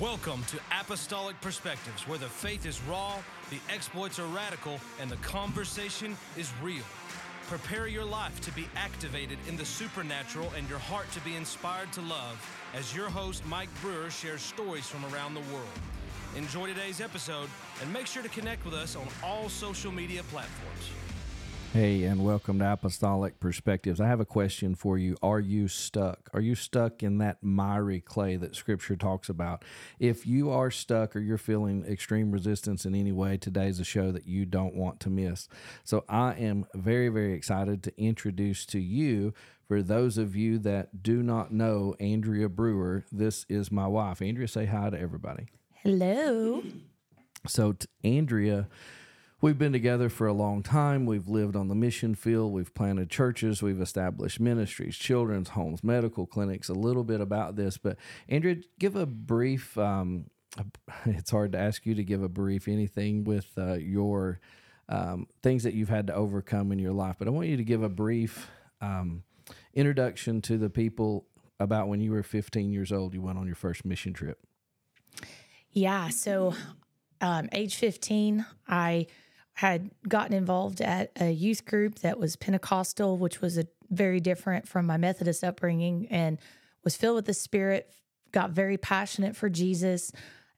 [0.00, 3.16] Welcome to Apostolic Perspectives, where the faith is raw,
[3.50, 6.84] the exploits are radical, and the conversation is real.
[7.48, 11.92] Prepare your life to be activated in the supernatural and your heart to be inspired
[11.92, 12.40] to love
[12.72, 15.68] as your host, Mike Brewer, shares stories from around the world.
[16.34, 17.50] Enjoy today's episode
[17.82, 20.99] and make sure to connect with us on all social media platforms.
[21.72, 24.00] Hey, and welcome to Apostolic Perspectives.
[24.00, 25.16] I have a question for you.
[25.22, 26.28] Are you stuck?
[26.34, 29.64] Are you stuck in that miry clay that Scripture talks about?
[30.00, 34.10] If you are stuck or you're feeling extreme resistance in any way, today's a show
[34.10, 35.48] that you don't want to miss.
[35.84, 39.32] So I am very, very excited to introduce to you.
[39.68, 44.20] For those of you that do not know Andrea Brewer, this is my wife.
[44.20, 45.46] Andrea, say hi to everybody.
[45.84, 46.64] Hello.
[47.46, 48.66] So, Andrea
[49.42, 51.06] We've been together for a long time.
[51.06, 52.52] We've lived on the mission field.
[52.52, 53.62] We've planted churches.
[53.62, 56.68] We've established ministries, children's homes, medical clinics.
[56.68, 57.96] A little bit about this, but
[58.28, 59.78] Andrea, give a brief.
[59.78, 60.26] Um,
[61.06, 64.40] it's hard to ask you to give a brief anything with uh, your
[64.90, 67.64] um, things that you've had to overcome in your life, but I want you to
[67.64, 68.50] give a brief
[68.80, 69.22] um,
[69.72, 71.26] introduction to the people
[71.60, 73.14] about when you were 15 years old.
[73.14, 74.38] You went on your first mission trip.
[75.70, 76.08] Yeah.
[76.08, 76.54] So,
[77.20, 79.06] um, age 15, I
[79.60, 84.66] had gotten involved at a youth group that was Pentecostal, which was a very different
[84.66, 86.38] from my Methodist upbringing, and
[86.82, 87.92] was filled with the Spirit.
[88.32, 90.12] Got very passionate for Jesus,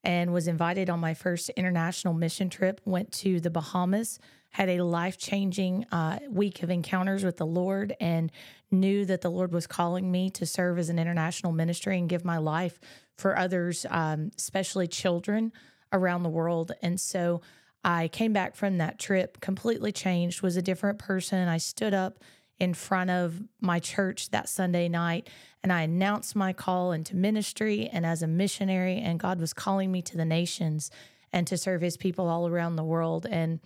[0.04, 2.80] and was invited on my first international mission trip.
[2.84, 7.96] Went to the Bahamas, had a life changing uh, week of encounters with the Lord,
[7.98, 8.30] and
[8.70, 12.24] knew that the Lord was calling me to serve as an international ministry and give
[12.24, 12.78] my life
[13.16, 15.50] for others, um, especially children
[15.92, 16.70] around the world.
[16.82, 17.40] And so
[17.84, 21.48] I came back from that trip completely changed, was a different person.
[21.48, 22.18] I stood up
[22.58, 25.28] in front of my church that Sunday night
[25.62, 29.90] and I announced my call into ministry and as a missionary, and God was calling
[29.90, 30.90] me to the nations
[31.32, 33.26] and to serve his people all around the world.
[33.28, 33.60] And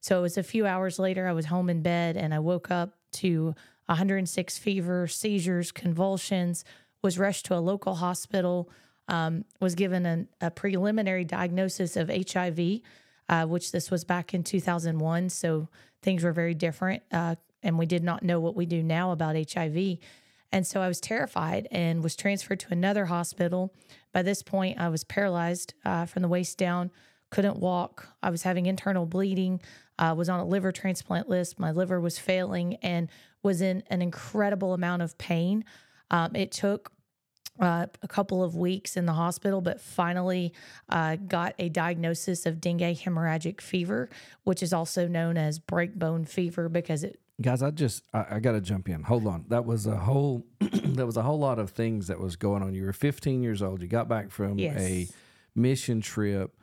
[0.00, 2.70] so it was a few hours later, I was home in bed and I woke
[2.70, 3.54] up to
[3.86, 6.64] 106 fever, seizures, convulsions,
[7.02, 8.70] was rushed to a local hospital,
[9.08, 12.80] um, was given an, a preliminary diagnosis of HIV
[13.32, 15.30] uh, which this was back in 2001.
[15.30, 15.66] So
[16.02, 17.02] things were very different.
[17.10, 19.96] Uh, and we did not know what we do now about HIV.
[20.52, 23.72] And so I was terrified and was transferred to another hospital.
[24.12, 26.90] By this point, I was paralyzed uh, from the waist down,
[27.30, 28.06] couldn't walk.
[28.22, 29.62] I was having internal bleeding,
[29.98, 31.58] uh, was on a liver transplant list.
[31.58, 33.08] My liver was failing and
[33.42, 35.64] was in an incredible amount of pain.
[36.10, 36.92] Um, it took
[37.60, 40.52] uh, a couple of weeks in the hospital, but finally
[40.88, 44.08] uh, got a diagnosis of dengue hemorrhagic fever,
[44.44, 47.18] which is also known as breakbone fever because it.
[47.40, 49.02] Guys, I just I, I got to jump in.
[49.02, 52.36] Hold on, that was a whole that was a whole lot of things that was
[52.36, 52.74] going on.
[52.74, 53.82] You were 15 years old.
[53.82, 54.78] You got back from Yes.
[54.80, 55.08] a
[55.54, 56.56] mission trip,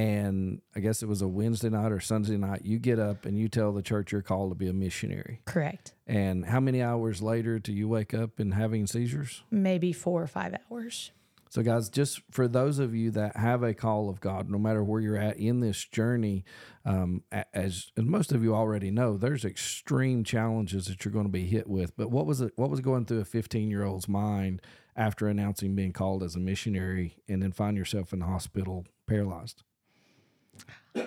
[0.00, 2.62] and I guess it was a Wednesday night or Sunday night.
[2.64, 5.42] You get up and you tell the church you're called to be a missionary.
[5.44, 5.92] Correct.
[6.06, 9.42] And how many hours later do you wake up and having seizures?
[9.50, 11.12] Maybe four or five hours.
[11.50, 14.82] So, guys, just for those of you that have a call of God, no matter
[14.82, 16.44] where you're at in this journey,
[16.86, 21.30] um, as, as most of you already know, there's extreme challenges that you're going to
[21.30, 21.94] be hit with.
[21.94, 22.52] But what was it?
[22.56, 24.62] What was going through a 15 year old's mind
[24.96, 29.62] after announcing being called as a missionary, and then find yourself in the hospital paralyzed?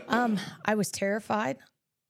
[0.07, 1.57] Um, I was terrified.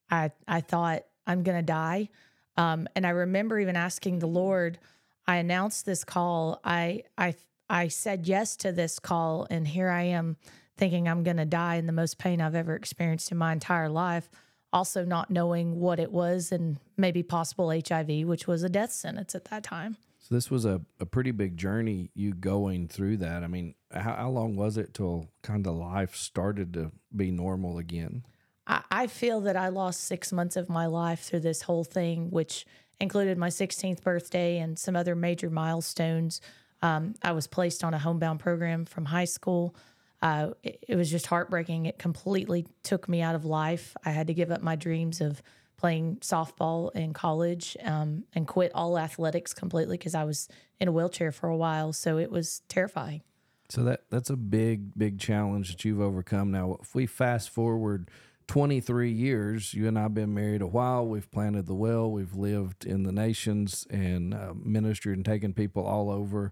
[0.10, 2.10] I I thought I'm gonna die.
[2.58, 4.80] Um, and I remember even asking the Lord.
[5.26, 6.60] I announced this call.
[6.64, 7.36] I I
[7.70, 10.38] I said yes to this call, and here I am
[10.78, 14.30] thinking I'm gonna die in the most pain I've ever experienced in my entire life.
[14.72, 19.36] Also, not knowing what it was and maybe possible HIV, which was a death sentence
[19.36, 19.98] at that time.
[20.18, 22.10] So this was a, a pretty big journey.
[22.16, 23.44] You going through that.
[23.44, 27.78] I mean, how, how long was it till kind of life started to be normal
[27.78, 28.24] again?
[28.68, 32.30] I, I feel that I lost six months of my life through this whole thing,
[32.32, 32.66] which
[33.00, 36.42] included my 16th birthday and some other major milestones.
[36.82, 39.76] Um, I was placed on a homebound program from high school.
[40.22, 41.86] Uh, it, it was just heartbreaking.
[41.86, 43.96] It completely took me out of life.
[44.06, 45.42] I had to give up my dreams of
[45.78, 50.48] playing softball in college um, and quit all athletics completely because I was
[50.80, 51.92] in a wheelchair for a while.
[51.92, 53.22] So it was terrifying.
[53.70, 56.52] So that that's a big big challenge that you've overcome.
[56.52, 58.10] Now, if we fast forward
[58.48, 61.06] 23 years, you and I've been married a while.
[61.06, 62.12] We've planted the well.
[62.12, 66.52] We've lived in the nations and uh, ministered and taken people all over.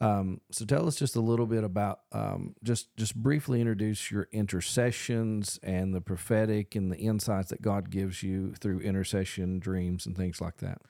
[0.00, 4.28] Um, so tell us just a little bit about um, just just briefly introduce your
[4.30, 10.16] intercessions and the prophetic and the insights that God gives you through intercession, dreams, and
[10.16, 10.80] things like that.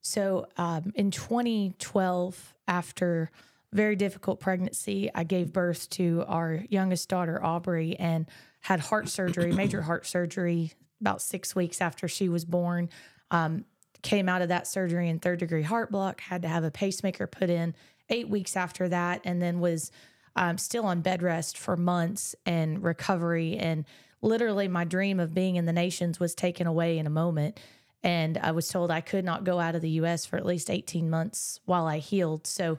[0.00, 3.30] So um, in 2012, after
[3.72, 5.10] very difficult pregnancy.
[5.14, 8.26] I gave birth to our youngest daughter, Aubrey, and
[8.60, 12.88] had heart surgery, major heart surgery, about six weeks after she was born.
[13.30, 13.64] Um,
[14.02, 17.26] came out of that surgery in third degree heart block, had to have a pacemaker
[17.26, 17.74] put in
[18.08, 19.90] eight weeks after that, and then was
[20.36, 23.56] um, still on bed rest for months and recovery.
[23.56, 23.84] And
[24.22, 27.58] literally, my dream of being in the nations was taken away in a moment.
[28.02, 30.70] And I was told I could not go out of the US for at least
[30.70, 32.46] 18 months while I healed.
[32.46, 32.78] So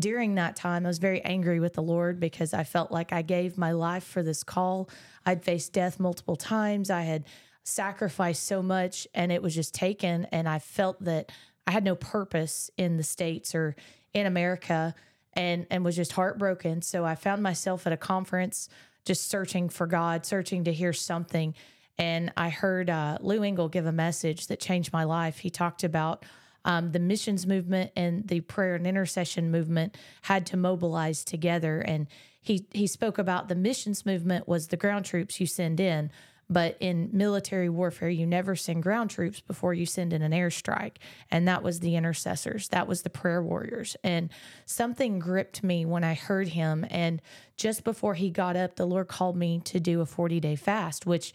[0.00, 3.22] during that time, I was very angry with the Lord because I felt like I
[3.22, 4.88] gave my life for this call.
[5.26, 6.90] I'd faced death multiple times.
[6.90, 7.24] I had
[7.64, 10.26] sacrificed so much and it was just taken.
[10.26, 11.32] And I felt that
[11.66, 13.76] I had no purpose in the States or
[14.14, 14.94] in America
[15.34, 16.82] and, and was just heartbroken.
[16.82, 18.68] So I found myself at a conference
[19.04, 21.54] just searching for God, searching to hear something.
[21.98, 25.38] And I heard uh, Lou Engle give a message that changed my life.
[25.38, 26.24] He talked about
[26.64, 31.80] um, the missions movement and the prayer and intercession movement had to mobilize together.
[31.80, 32.06] And
[32.40, 36.10] he he spoke about the missions movement was the ground troops you send in,
[36.50, 40.96] but in military warfare, you never send ground troops before you send in an airstrike.
[41.30, 43.96] And that was the intercessors, that was the prayer warriors.
[44.02, 44.30] And
[44.64, 46.86] something gripped me when I heard him.
[46.90, 47.20] And
[47.56, 51.04] just before he got up, the Lord called me to do a 40 day fast,
[51.04, 51.34] which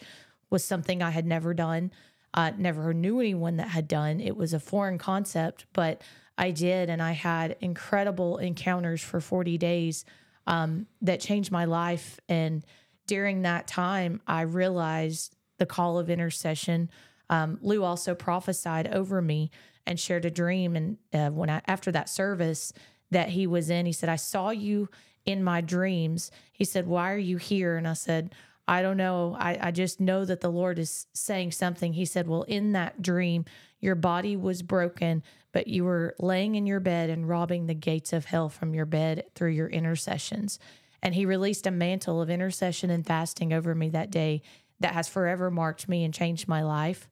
[0.49, 1.91] was something I had never done.
[2.33, 4.19] Uh, never knew anyone that had done.
[4.19, 6.01] It was a foreign concept, but
[6.37, 10.03] I did, and I had incredible encounters for 40 days
[10.47, 12.19] um, that changed my life.
[12.27, 12.65] And
[13.07, 16.89] during that time, I realized the call of intercession.
[17.29, 19.51] Um, Lou also prophesied over me
[19.85, 20.75] and shared a dream.
[20.75, 22.73] And uh, when I after that service
[23.11, 24.89] that he was in, he said, "I saw you
[25.25, 28.33] in my dreams." He said, "Why are you here?" And I said,
[28.67, 29.35] I don't know.
[29.37, 31.93] I, I just know that the Lord is saying something.
[31.93, 33.45] He said, Well, in that dream,
[33.79, 35.21] your body was broken,
[35.51, 38.85] but you were laying in your bed and robbing the gates of hell from your
[38.85, 40.59] bed through your intercessions.
[41.01, 44.41] And he released a mantle of intercession and fasting over me that day
[44.79, 47.09] that has forever marked me and changed my life.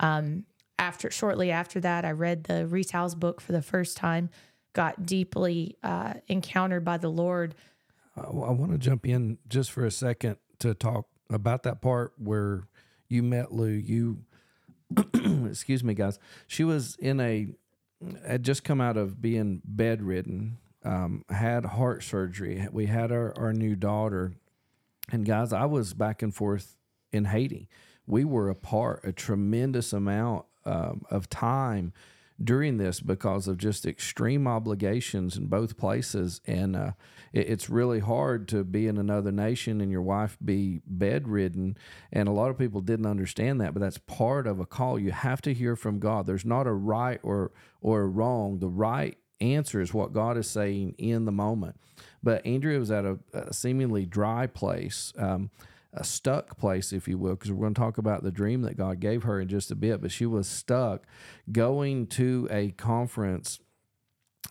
[0.00, 0.44] Um,
[0.78, 4.30] after shortly after that, I read the Rees Howells book for the first time,
[4.72, 7.54] got deeply uh, encountered by the Lord.
[8.16, 12.12] I, I want to jump in just for a second to talk about that part
[12.18, 12.66] where
[13.08, 13.68] you met Lou.
[13.68, 14.18] You,
[15.46, 16.18] excuse me, guys.
[16.46, 17.48] She was in a
[18.26, 22.66] had just come out of being bedridden, um, had heart surgery.
[22.70, 24.34] We had our, our new daughter,
[25.10, 26.76] and guys, I was back and forth
[27.12, 27.68] in Haiti.
[28.06, 31.92] We were apart a tremendous amount um, of time
[32.42, 36.40] during this because of just extreme obligations in both places.
[36.46, 36.92] And uh,
[37.32, 41.76] it, it's really hard to be in another nation and your wife be bedridden.
[42.12, 44.98] And a lot of people didn't understand that, but that's part of a call.
[44.98, 46.26] You have to hear from God.
[46.26, 48.58] There's not a right or or a wrong.
[48.58, 51.76] The right answer is what God is saying in the moment.
[52.22, 55.12] But Andrea was at a, a seemingly dry place.
[55.18, 55.50] Um,
[55.96, 58.76] a stuck place, if you will, because we're going to talk about the dream that
[58.76, 60.00] God gave her in just a bit.
[60.00, 61.06] But she was stuck
[61.50, 63.60] going to a conference,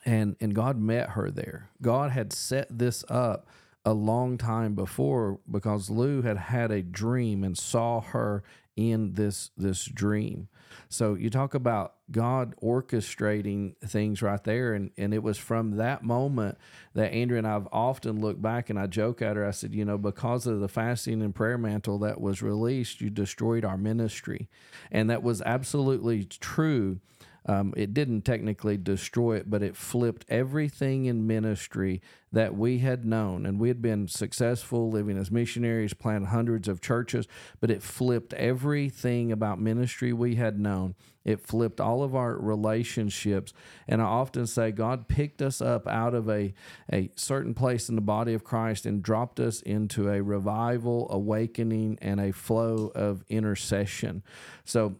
[0.05, 1.69] and and God met her there.
[1.81, 3.47] God had set this up
[3.85, 8.43] a long time before because Lou had had a dream and saw her
[8.75, 10.47] in this this dream.
[10.89, 14.73] So you talk about God orchestrating things right there.
[14.73, 16.57] And, and it was from that moment
[16.93, 19.45] that Andrea and I've often looked back and I joke at her.
[19.45, 23.09] I said, you know, because of the fasting and prayer mantle that was released, you
[23.09, 24.49] destroyed our ministry.
[24.91, 26.99] And that was absolutely true.
[27.45, 33.05] Um, it didn't technically destroy it, but it flipped everything in ministry that we had
[33.05, 33.45] known.
[33.45, 37.27] And we had been successful living as missionaries, planted hundreds of churches,
[37.59, 40.95] but it flipped everything about ministry we had known.
[41.23, 43.53] It flipped all of our relationships.
[43.87, 46.53] And I often say God picked us up out of a,
[46.91, 51.99] a certain place in the body of Christ and dropped us into a revival, awakening,
[52.01, 54.23] and a flow of intercession.
[54.65, 54.95] So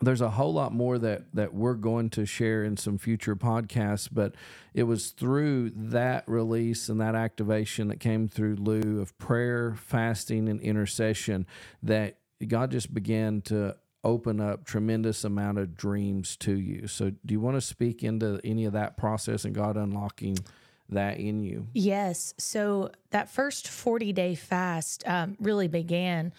[0.00, 4.08] there's a whole lot more that that we're going to share in some future podcasts
[4.10, 4.34] but
[4.74, 10.48] it was through that release and that activation that came through Lou of prayer fasting
[10.48, 11.46] and intercession
[11.82, 16.86] that God just began to open up tremendous amount of dreams to you.
[16.86, 20.38] So do you want to speak into any of that process and God unlocking
[20.88, 21.68] that in you?
[21.72, 22.34] Yes.
[22.38, 26.32] So that first 40 day fast um, really began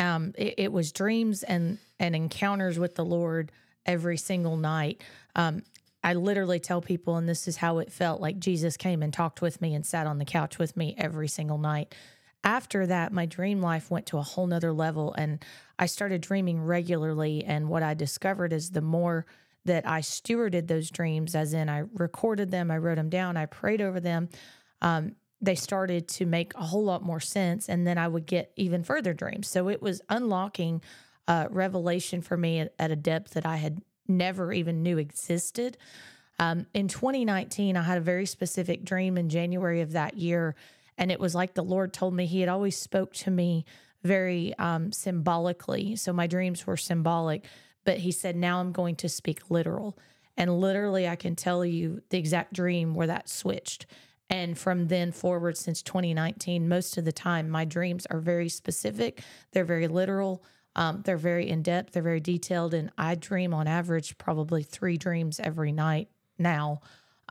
[0.00, 3.52] um, it, it, was dreams and and encounters with the Lord
[3.86, 5.02] every single night.
[5.36, 5.62] Um,
[6.02, 9.42] I literally tell people, and this is how it felt like Jesus came and talked
[9.42, 11.94] with me and sat on the couch with me every single night.
[12.42, 15.44] After that, my dream life went to a whole nother level, and
[15.78, 17.44] I started dreaming regularly.
[17.44, 19.26] And what I discovered is the more
[19.66, 23.44] that I stewarded those dreams, as in I recorded them, I wrote them down, I
[23.44, 24.30] prayed over them,
[24.80, 27.68] um, they started to make a whole lot more sense.
[27.68, 29.48] And then I would get even further dreams.
[29.48, 30.82] So it was unlocking
[31.26, 35.78] uh, revelation for me at, at, a depth that I had never even knew existed.
[36.38, 40.56] Um, in 2019, I had a very specific dream in January of that year.
[40.98, 43.64] And it was like the Lord told me He had always spoke to me
[44.02, 45.96] very um, symbolically.
[45.96, 47.44] So my dreams were symbolic,
[47.84, 49.96] but He said, now I'm going to speak literal.
[50.36, 53.86] And literally, I can tell you the exact dream where that switched.
[54.30, 59.22] And from then forward, since 2019, most of the time, my dreams are very specific.
[59.52, 60.44] They're very literal.
[60.76, 61.92] Um, they're very in depth.
[61.92, 62.72] They're very detailed.
[62.72, 66.08] And I dream on average probably three dreams every night
[66.38, 66.80] now,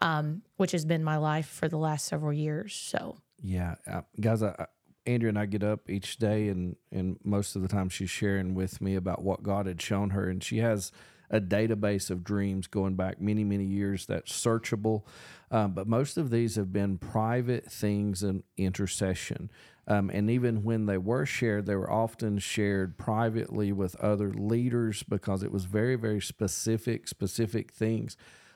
[0.02, 2.76] um, which has been my life for the last several years.
[2.76, 4.68] So, yeah, uh, guys, I,
[5.06, 8.54] Andrea and I get up each day, and and most of the time she's sharing
[8.54, 10.92] with me about what God had shown her, and she has
[11.30, 15.04] a database of dreams going back many, many years that's searchable.
[15.52, 19.50] Um, but most of these have been private things in intercession.
[19.88, 25.02] Um, and even when they were shared, they were often shared privately with other leaders
[25.02, 28.16] because it was very, very specific, specific things.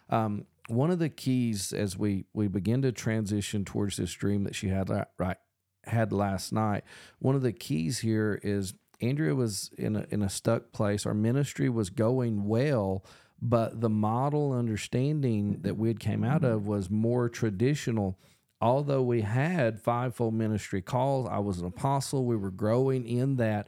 [0.09, 4.55] Um, one of the keys as we we begin to transition towards this dream that
[4.55, 5.37] she had right
[5.85, 6.83] had last night,
[7.19, 8.73] one of the keys here is
[9.03, 11.05] Andrea was in a, in a stuck place.
[11.05, 13.03] Our ministry was going well,
[13.41, 18.17] but the model understanding that we had came out of was more traditional.
[18.61, 22.23] Although we had fivefold ministry calls, I was an apostle.
[22.23, 23.67] We were growing in that,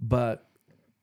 [0.00, 0.44] but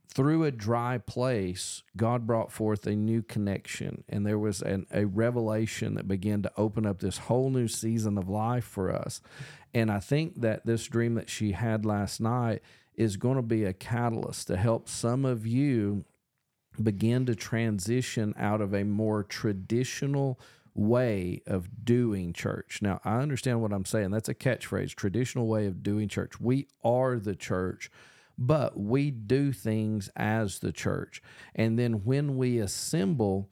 [0.07, 5.03] through a dry place, God brought forth a new connection, and there was an, a
[5.03, 9.19] revelation that began to open up this whole new season of life for us.
[9.73, 12.61] And I think that this dream that she had last night
[12.97, 16.05] is going to be a catalyst to help some of you
[16.81, 20.39] begin to transition out of a more traditional
[20.73, 22.79] way of doing church.
[22.81, 24.11] Now, I understand what I'm saying.
[24.11, 26.39] That's a catchphrase traditional way of doing church.
[26.39, 27.89] We are the church,
[28.37, 31.21] but we do things as the church.
[31.55, 33.49] And then when we assemble,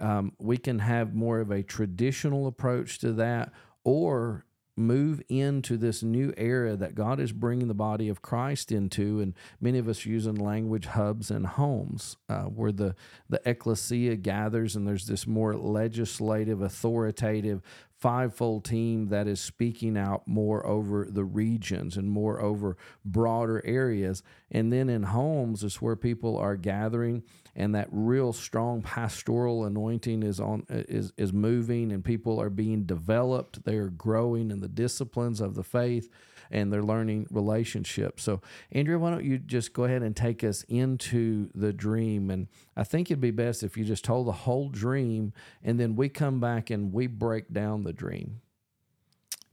[0.00, 4.45] um, we can have more of a traditional approach to that, or
[4.76, 9.34] move into this new era that God is bringing the body of Christ into, and
[9.60, 12.94] many of us using language hubs and homes, uh, where the
[13.28, 17.62] the ecclesia gathers, and there's this more legislative, authoritative,
[17.98, 24.22] fivefold team that is speaking out more over the regions and more over broader areas,
[24.50, 27.22] and then in homes is where people are gathering
[27.56, 32.84] and that real strong pastoral anointing is on is is moving and people are being
[32.84, 33.64] developed.
[33.64, 36.10] They're growing in the disciplines of the faith
[36.50, 40.62] and they're learning relationships so andrea why don't you just go ahead and take us
[40.68, 42.30] into the dream?
[42.30, 42.46] And
[42.76, 45.32] i think it'd be best if you just told the whole dream
[45.64, 48.42] and then we come back and we break down the dream.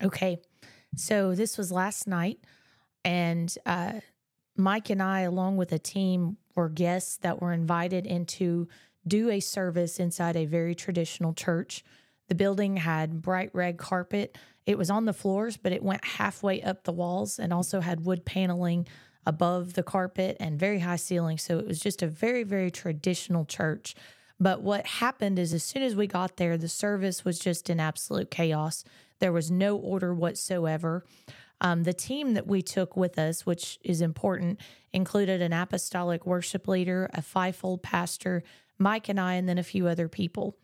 [0.03, 0.39] Okay.
[0.95, 2.39] So this was last night
[3.03, 3.93] and uh,
[4.55, 8.67] mike and i along with a team were guests that were invited in to
[9.07, 11.83] do a service inside a very traditional church.
[12.29, 14.37] The building had bright red carpet.
[14.65, 18.05] It was on the floors, but it went halfway up the walls and also had
[18.05, 18.87] wood paneling
[19.25, 21.41] above the carpet and very high ceilings.
[21.41, 23.95] So it was just a very, very traditional church.
[24.39, 27.79] But what happened is, as soon as we got there, the service was just in
[27.79, 28.83] absolute chaos.
[29.19, 31.05] There was no order whatsoever.
[31.63, 34.59] Um, the team that we took with us, which is important,
[34.91, 38.43] included an apostolic worship leader, a fivefold pastor,
[38.77, 40.57] Mike and I, and then a few other people.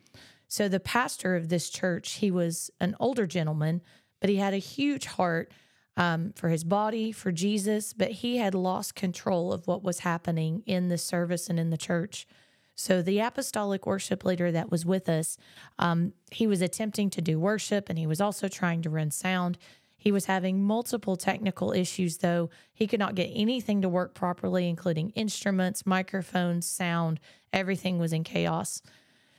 [0.46, 3.80] So the pastor of this church, he was an older gentleman,
[4.20, 5.50] but he had a huge heart
[5.96, 10.62] um, for his body, for Jesus, but he had lost control of what was happening
[10.66, 12.26] in the service and in the church.
[12.74, 15.36] So the apostolic worship leader that was with us,
[15.78, 19.58] um, he was attempting to do worship and he was also trying to run sound.
[20.00, 22.48] He was having multiple technical issues, though.
[22.72, 27.20] He could not get anything to work properly, including instruments, microphones, sound.
[27.52, 28.80] Everything was in chaos.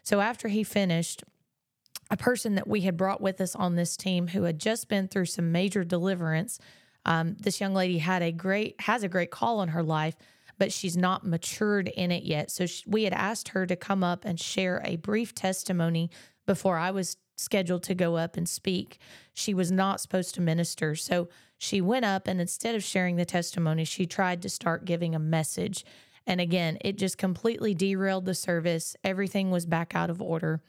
[0.03, 1.23] So after he finished,
[2.11, 5.07] a person that we had brought with us on this team who had just been
[5.07, 6.59] through some major deliverance.
[7.05, 10.15] Um, this young lady had a great has a great call on her life,
[10.59, 12.51] but she's not matured in it yet.
[12.51, 16.11] So she, we had asked her to come up and share a brief testimony
[16.45, 18.99] before I was scheduled to go up and speak.
[19.33, 20.95] She was not supposed to minister.
[20.95, 25.13] So she went up and instead of sharing the testimony, she tried to start giving
[25.13, 25.85] a message.
[26.25, 28.95] And again, it just completely derailed the service.
[29.03, 30.61] Everything was back out of order.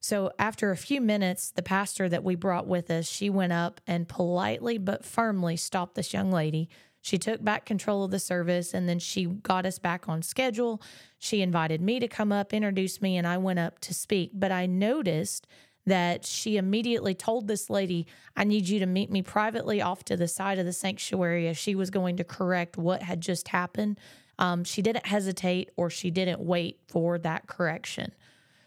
[0.00, 3.80] So after a few minutes, the pastor that we brought with us, she went up
[3.86, 6.68] and politely but firmly stopped this young lady.
[7.00, 10.80] She took back control of the service and then she got us back on schedule.
[11.18, 14.30] She invited me to come up, introduce me, and I went up to speak.
[14.32, 15.46] But I noticed
[15.86, 20.16] that she immediately told this lady, I need you to meet me privately off to
[20.16, 23.98] the side of the sanctuary as she was going to correct what had just happened.
[24.38, 28.12] Um, she didn't hesitate or she didn't wait for that correction.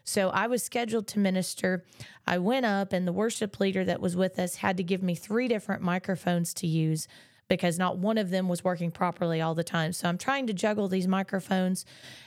[0.04, 1.84] So I was scheduled to minister.
[2.26, 5.16] I went up, and the worship leader that was with us had to give me
[5.16, 7.10] three different microphones to use
[7.48, 9.94] because not one of them was working properly all the time.
[9.94, 11.86] So I'm trying to juggle these microphones.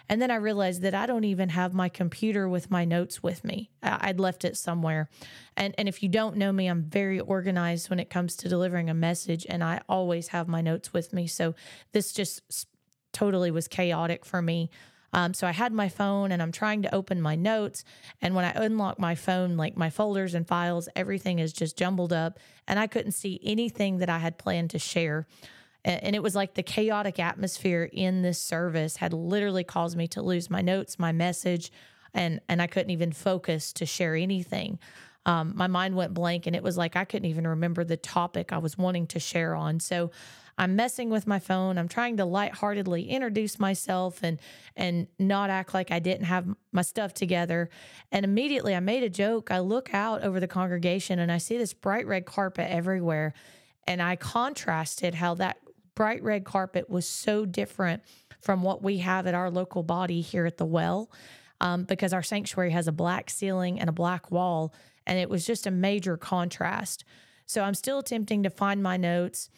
[0.09, 3.45] And then I realized that I don't even have my computer with my notes with
[3.45, 3.71] me.
[3.83, 5.09] I'd left it somewhere.
[5.57, 8.89] And, and if you don't know me, I'm very organized when it comes to delivering
[8.89, 11.27] a message, and I always have my notes with me.
[11.27, 11.55] So
[11.93, 12.67] this just
[13.13, 14.71] totally was chaotic for me.
[15.13, 17.85] Um, so I had my phone and I'm trying to open my notes.
[18.23, 22.13] And when I unlock my phone, like my folders and files, everything is just jumbled
[22.13, 22.39] up.
[22.69, 25.27] And I couldn't see anything that I had planned to share.
[25.85, 30.21] And it was like the chaotic atmosphere in this service had literally caused me to
[30.21, 31.73] lose my notes, my message,
[32.13, 34.79] and and I couldn't even focus to share anything.
[35.25, 38.53] Um, my mind went blank, and it was like I couldn't even remember the topic
[38.53, 39.81] I was wanting to share on.
[39.81, 40.11] So
[40.61, 41.79] I'm messing with my phone.
[41.79, 44.39] I'm trying to lightheartedly introduce myself and
[44.77, 47.71] and not act like I didn't have my stuff together.
[48.13, 49.51] And immediately I made a joke.
[49.51, 53.33] I look out over the congregation and I see this bright red carpet everywhere.
[53.87, 55.57] And I contrasted how that
[55.95, 58.03] bright red carpet was so different
[58.43, 61.11] from what we have at our local body here at the well.
[61.63, 64.75] Um, because our sanctuary has a black ceiling and a black wall,
[65.07, 67.05] and it was just a major contrast.
[67.45, 69.51] So I'm still attempting to find my notes.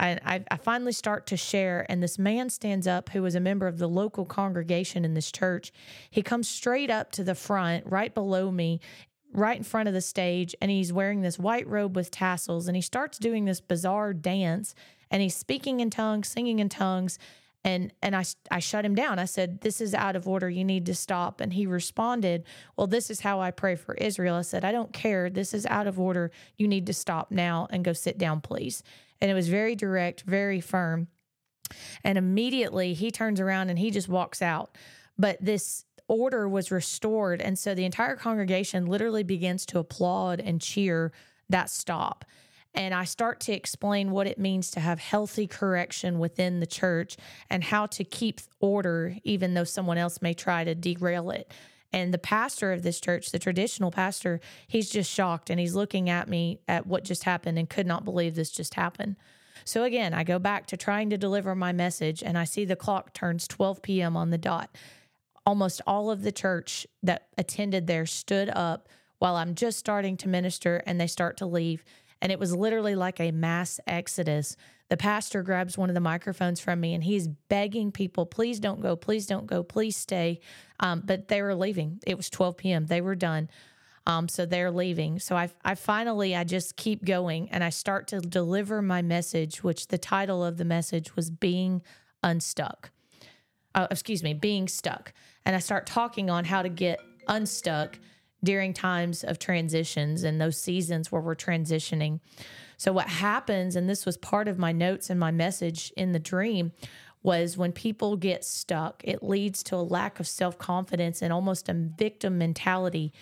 [0.00, 3.66] I, I, finally start to share, and this man stands up who was a member
[3.66, 5.72] of the local congregation in this church.
[6.10, 8.80] He comes straight up to the front, right below me,
[9.32, 12.76] right in front of the stage, and he's wearing this white robe with tassels, and
[12.76, 14.74] he starts doing this bizarre dance,
[15.10, 17.18] and he's speaking in tongues, singing in tongues,
[17.64, 19.18] and and I I shut him down.
[19.18, 20.48] I said, "This is out of order.
[20.48, 22.44] You need to stop." And he responded,
[22.76, 25.28] "Well, this is how I pray for Israel." I said, "I don't care.
[25.28, 26.30] This is out of order.
[26.56, 28.82] You need to stop now and go sit down, please."
[29.20, 31.08] And it was very direct, very firm.
[32.02, 34.76] And immediately he turns around and he just walks out.
[35.18, 37.40] But this order was restored.
[37.40, 41.12] And so the entire congregation literally begins to applaud and cheer
[41.48, 42.24] that stop.
[42.74, 47.16] And I start to explain what it means to have healthy correction within the church
[47.48, 51.52] and how to keep order, even though someone else may try to derail it.
[51.92, 56.08] And the pastor of this church, the traditional pastor, he's just shocked and he's looking
[56.08, 59.16] at me at what just happened and could not believe this just happened.
[59.64, 62.76] So again, I go back to trying to deliver my message and I see the
[62.76, 64.16] clock turns 12 p.m.
[64.16, 64.76] on the dot.
[65.44, 70.28] Almost all of the church that attended there stood up while I'm just starting to
[70.28, 71.84] minister and they start to leave.
[72.22, 74.56] And it was literally like a mass exodus
[74.90, 78.80] the pastor grabs one of the microphones from me and he's begging people, please don't
[78.80, 80.40] go, please don't go, please stay.
[80.80, 82.00] Um, but they were leaving.
[82.04, 82.86] It was 12 p.m.
[82.86, 83.48] They were done.
[84.06, 85.20] Um, so they're leaving.
[85.20, 89.62] So I, I finally, I just keep going and I start to deliver my message,
[89.62, 91.82] which the title of the message was Being
[92.24, 92.90] Unstuck.
[93.76, 95.12] Uh, excuse me, Being Stuck.
[95.46, 98.00] And I start talking on how to get unstuck
[98.42, 102.20] during times of transitions and those seasons where we're transitioning.
[102.76, 106.18] So, what happens, and this was part of my notes and my message in the
[106.18, 106.72] dream,
[107.22, 111.68] was when people get stuck, it leads to a lack of self confidence and almost
[111.68, 113.12] a victim mentality.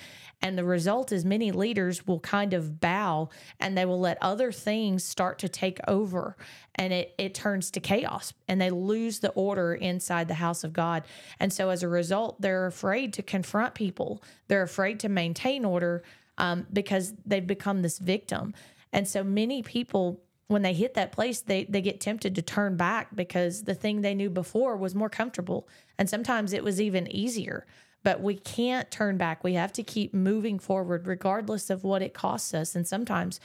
[0.41, 4.53] And the result is many leaders will kind of bow and they will let other
[4.53, 6.37] things start to take over
[6.77, 10.73] and it, it turns to chaos and they lose the order inside the house of
[10.73, 11.03] God.
[11.41, 16.05] And so as a result, they're afraid to confront people, they're afraid to maintain order
[16.39, 18.55] um, because they've become this victim.
[18.93, 22.77] And so many people when they hit that place, they they get tempted to turn
[22.77, 25.69] back because the thing they knew before was more comfortable.
[25.99, 27.67] And sometimes it was even easier.
[28.05, 29.43] But we can't turn back.
[29.43, 32.75] We have to keep moving forward regardless of what it costs us.
[32.75, 33.41] And sometimes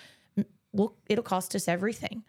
[0.72, 2.24] we'll, it'll cost us everything.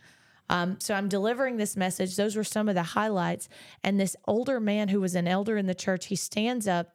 [0.49, 2.17] Um, so I'm delivering this message.
[2.17, 3.49] Those were some of the highlights.
[3.83, 6.95] And this older man who was an elder in the church, he stands up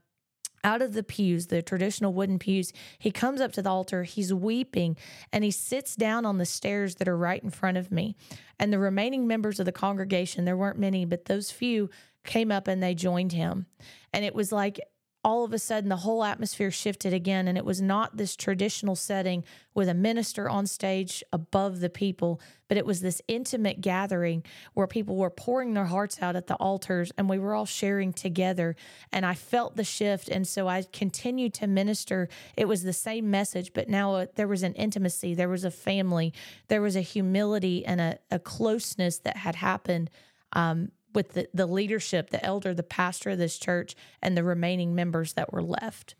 [0.64, 2.74] out of the pews, the traditional wooden pews.
[2.98, 4.98] He comes up to the altar, he's weeping,
[5.32, 8.16] and he sits down on the stairs that are right in front of me.
[8.60, 11.90] And the remaining members of the congregation, there weren't many, but those few
[12.26, 13.68] came up and they joined him.
[14.14, 14.80] And it was like
[15.24, 18.96] all of a sudden the whole atmosphere shifted again and it was not this traditional
[18.96, 24.44] setting with a minister on stage above the people but it was this intimate gathering
[24.74, 28.14] where people were pouring their hearts out at the altars and we were all sharing
[28.14, 28.76] together
[29.12, 32.30] and i felt the shift and so i continued to minister.
[32.56, 35.72] It was the same message but now uh, there was an intimacy there was a
[35.72, 36.34] family
[36.70, 40.10] there was a humility and a, a closeness that had happened
[40.54, 44.96] um, with the, the leadership, the elder, the pastor of this church, and the remaining
[44.96, 46.16] members that were left.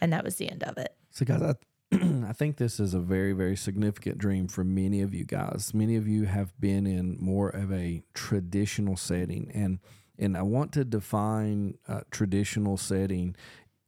[0.00, 0.94] And that was the end of it.
[1.10, 1.54] So, guys, I,
[2.28, 5.72] I think this is a very, very significant dream for many of you guys.
[5.74, 9.78] Many of you have been in more of a traditional setting, and
[10.18, 13.36] and I want to define a traditional setting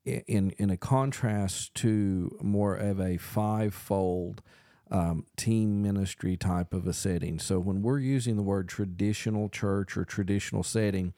[0.05, 4.43] in in a contrast to more of a fivefold
[4.91, 7.39] um, team ministry type of a setting.
[7.39, 11.13] So when we're using the word traditional church or traditional setting,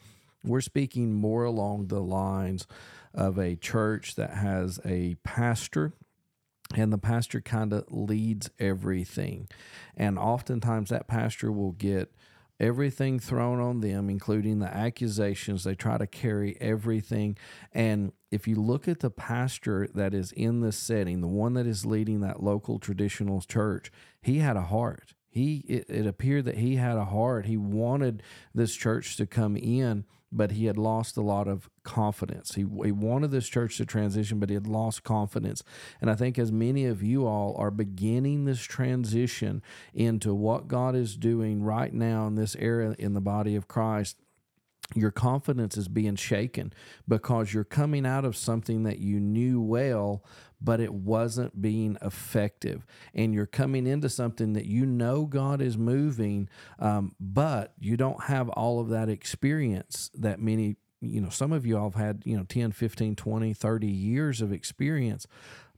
[0.44, 2.66] we're speaking more along the lines
[3.12, 5.92] of a church that has a pastor
[6.74, 9.48] and the pastor kind of leads everything.
[9.96, 12.12] And oftentimes that pastor will get
[12.60, 15.64] everything thrown on them, including the accusations.
[15.64, 17.36] They try to carry everything.
[17.72, 21.66] And if you look at the pastor that is in this setting, the one that
[21.66, 23.90] is leading that local traditional church,
[24.20, 25.14] he had a heart.
[25.30, 27.46] He it, it appeared that he had a heart.
[27.46, 28.22] He wanted
[28.54, 32.54] this church to come in but he had lost a lot of confidence.
[32.54, 35.62] He, he wanted this church to transition, but he had lost confidence.
[36.00, 39.62] And I think as many of you all are beginning this transition
[39.94, 44.16] into what God is doing right now in this era in the body of Christ,
[44.94, 46.72] your confidence is being shaken
[47.06, 50.24] because you're coming out of something that you knew well,
[50.60, 52.86] but it wasn't being effective.
[53.14, 56.48] And you're coming into something that you know God is moving,
[56.78, 61.66] um, but you don't have all of that experience that many, you know, some of
[61.66, 65.26] you all have had, you know, 10, 15, 20, 30 years of experience.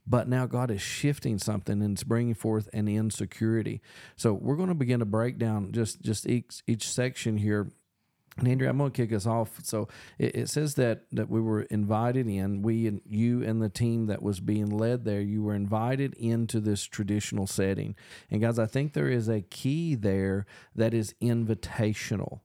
[0.07, 3.81] But now God is shifting something and it's bringing forth an insecurity.
[4.15, 7.71] So we're going to begin to break down just just each each section here
[8.41, 9.59] and Andrea, I'm going to kick us off.
[9.63, 12.61] So it, it, says that that we were invited in.
[12.61, 16.59] We and you and the team that was being led there, you were invited into
[16.59, 17.95] this traditional setting.
[18.29, 22.39] And guys, I think there is a key there that is invitational.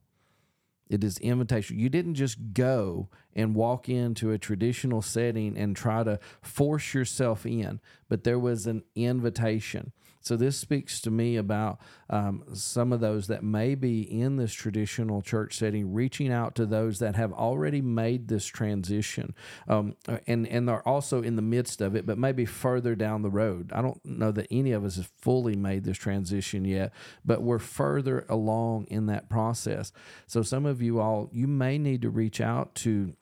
[0.89, 1.77] It is invitation.
[1.77, 7.45] You didn't just go and walk into a traditional setting and try to force yourself
[7.45, 9.91] in, but there was an invitation.
[10.21, 14.53] So this speaks to me about um, some of those that may be in this
[14.53, 19.33] traditional church setting, reaching out to those that have already made this transition,
[19.67, 23.29] um, and and they're also in the midst of it, but maybe further down the
[23.29, 23.71] road.
[23.73, 26.91] I don't know that any of us have fully made this transition yet,
[27.25, 29.91] but we're further along in that process.
[30.25, 33.13] So some of you all, you may need to reach out to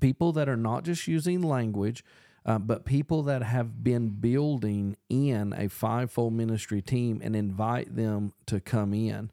[0.00, 2.04] people that are not just using language
[2.46, 8.32] uh, but people that have been building in a fivefold ministry team and invite them
[8.46, 9.30] to come in.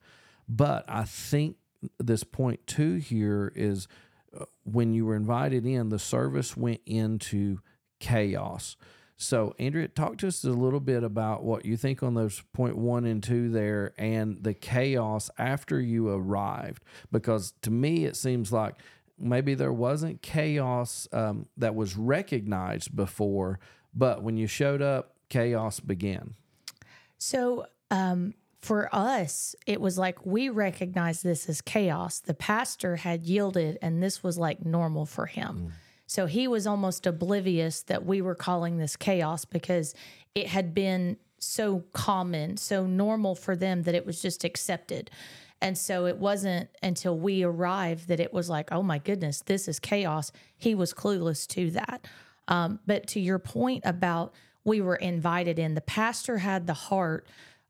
[0.50, 1.58] But I think
[2.00, 3.88] this point two here is
[4.38, 7.60] uh, when you were invited in, the service went into
[8.00, 8.76] chaos.
[9.16, 12.76] So, Andrea, talk to us a little bit about what you think on those point
[12.76, 16.84] one and two there and the chaos after you arrived.
[17.12, 18.76] Because to me, it seems like
[19.24, 23.60] maybe there wasn't chaos um, that was recognized before,
[23.94, 26.36] but when you showed up, chaos began.
[27.18, 32.20] So, um, for us, it was like we recognized this as chaos.
[32.20, 35.68] The pastor had yielded, and this was like normal for him.
[35.68, 35.72] Mm.
[36.08, 39.96] So he was almost oblivious that we were calling this chaos because
[40.36, 45.12] it had been so common, so normal for them that it was just accepted.
[45.64, 49.70] And so it wasn't until we arrived that it was like, oh my goodness, this
[49.70, 50.34] is chaos.
[50.58, 52.06] He was clueless to that.
[52.50, 54.34] Um, but to your point about
[54.66, 57.26] we were invited in, the pastor had the heart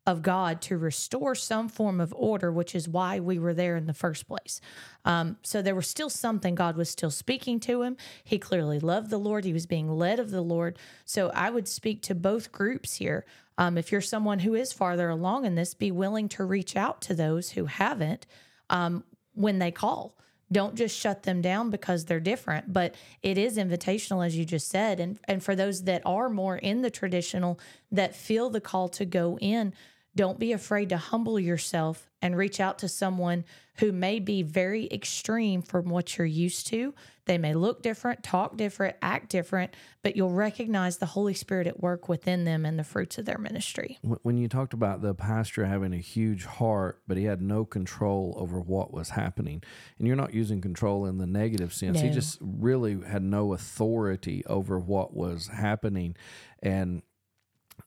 [0.07, 3.85] of God to restore some form of order, which is why we were there in
[3.85, 4.59] the first place.
[5.05, 7.95] Um, so there was still something, God was still speaking to him.
[8.23, 10.79] He clearly loved the Lord, he was being led of the Lord.
[11.05, 13.23] So I would speak to both groups here.
[13.57, 17.01] Um, if you're someone who is farther along in this, be willing to reach out
[17.01, 18.25] to those who haven't
[18.69, 20.17] um, when they call.
[20.51, 24.67] Don't just shut them down because they're different, but it is invitational, as you just
[24.67, 24.99] said.
[24.99, 27.59] And, and for those that are more in the traditional,
[27.91, 29.73] that feel the call to go in,
[30.15, 33.45] don't be afraid to humble yourself and reach out to someone
[33.77, 36.93] who may be very extreme from what you're used to.
[37.25, 41.81] They may look different, talk different, act different, but you'll recognize the Holy Spirit at
[41.81, 43.97] work within them and the fruits of their ministry.
[44.01, 48.35] When you talked about the pastor having a huge heart, but he had no control
[48.37, 49.63] over what was happening,
[49.97, 54.43] and you're not using control in the negative sense, he just really had no authority
[54.47, 56.17] over what was happening.
[56.61, 57.03] And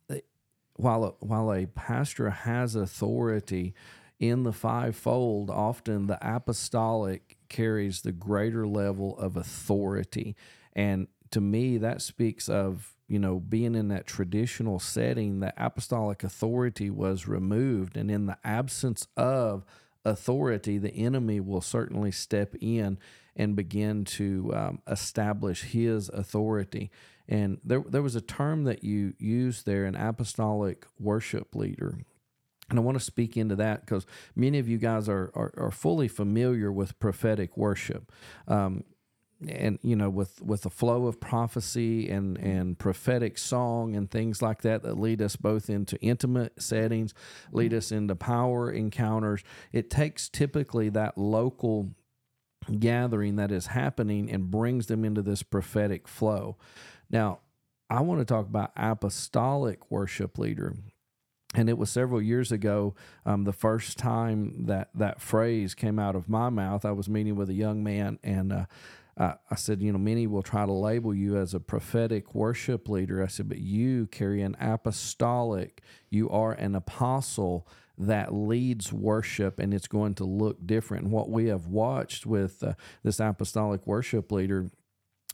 [0.09, 0.21] eh,
[0.77, 3.75] while a, while a pastor has authority
[4.19, 10.37] in the fivefold, often the apostolic carries the greater level of authority,
[10.75, 15.41] and to me, that speaks of you know being in that traditional setting.
[15.41, 19.65] The apostolic authority was removed, and in the absence of
[20.05, 22.99] authority, the enemy will certainly step in
[23.35, 26.91] and begin to um, establish his authority.
[27.29, 31.99] And there, there was a term that you used there, an apostolic worship leader.
[32.69, 35.71] And I want to speak into that because many of you guys are, are, are
[35.71, 38.11] fully familiar with prophetic worship.
[38.49, 38.85] Um,
[39.47, 44.41] and you know with with the flow of prophecy and and prophetic song and things
[44.41, 47.13] like that that lead us both into intimate settings
[47.53, 51.91] lead us into power encounters it takes typically that local
[52.79, 56.57] gathering that is happening and brings them into this prophetic flow
[57.11, 57.39] now
[57.91, 60.75] i want to talk about apostolic worship leader
[61.55, 66.17] and it was several years ago um, the first time that that phrase came out
[66.17, 68.65] of my mouth i was meeting with a young man and uh,
[69.19, 72.87] uh, I said, you know, many will try to label you as a prophetic worship
[72.87, 73.23] leader.
[73.23, 75.81] I said, but you carry an apostolic,
[76.11, 81.05] you are an apostle that leads worship, and it's going to look different.
[81.05, 84.71] And what we have watched with uh, this apostolic worship leader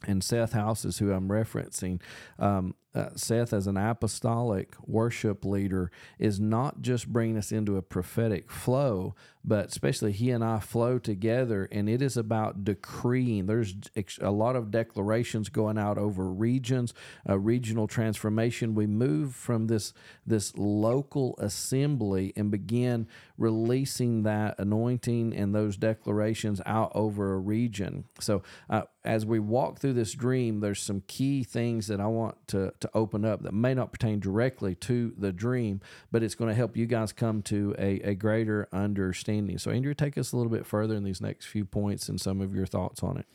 [0.07, 2.01] and Seth House is who I'm referencing.
[2.39, 2.75] Um,
[3.17, 9.15] Seth, as an apostolic worship leader, is not just bringing us into a prophetic flow,
[9.45, 13.47] but especially he and I flow together, and it is about decreeing.
[13.47, 13.75] There's
[14.21, 16.95] a lot of declarations going out over regions,
[17.29, 18.75] uh, regional transformation.
[18.75, 19.93] We move from this
[20.27, 28.05] this local assembly and begin releasing that anointing and those declarations out over a region.
[28.21, 32.37] So, uh, as we walk through this dream, there's some key things that I want
[32.49, 36.49] to to open up that may not pertain directly to the dream, but it's going
[36.49, 39.59] to help you guys come to a, a greater understanding.
[39.59, 42.41] So, Andrea, take us a little bit further in these next few points and some
[42.41, 43.27] of your thoughts on it.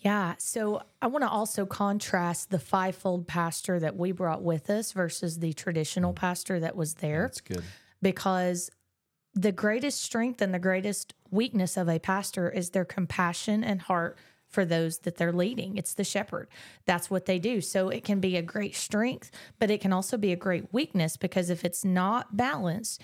[0.00, 0.34] Yeah.
[0.38, 5.40] So I want to also contrast the fivefold pastor that we brought with us versus
[5.40, 6.16] the traditional mm.
[6.16, 7.64] pastor that was there That's good.
[8.00, 8.70] because
[9.34, 14.16] the greatest strength and the greatest weakness of a pastor is their compassion and heart
[14.50, 15.76] for those that they're leading.
[15.76, 16.48] It's the shepherd.
[16.84, 17.60] That's what they do.
[17.60, 21.16] So it can be a great strength, but it can also be a great weakness
[21.16, 23.00] because if it's not balanced,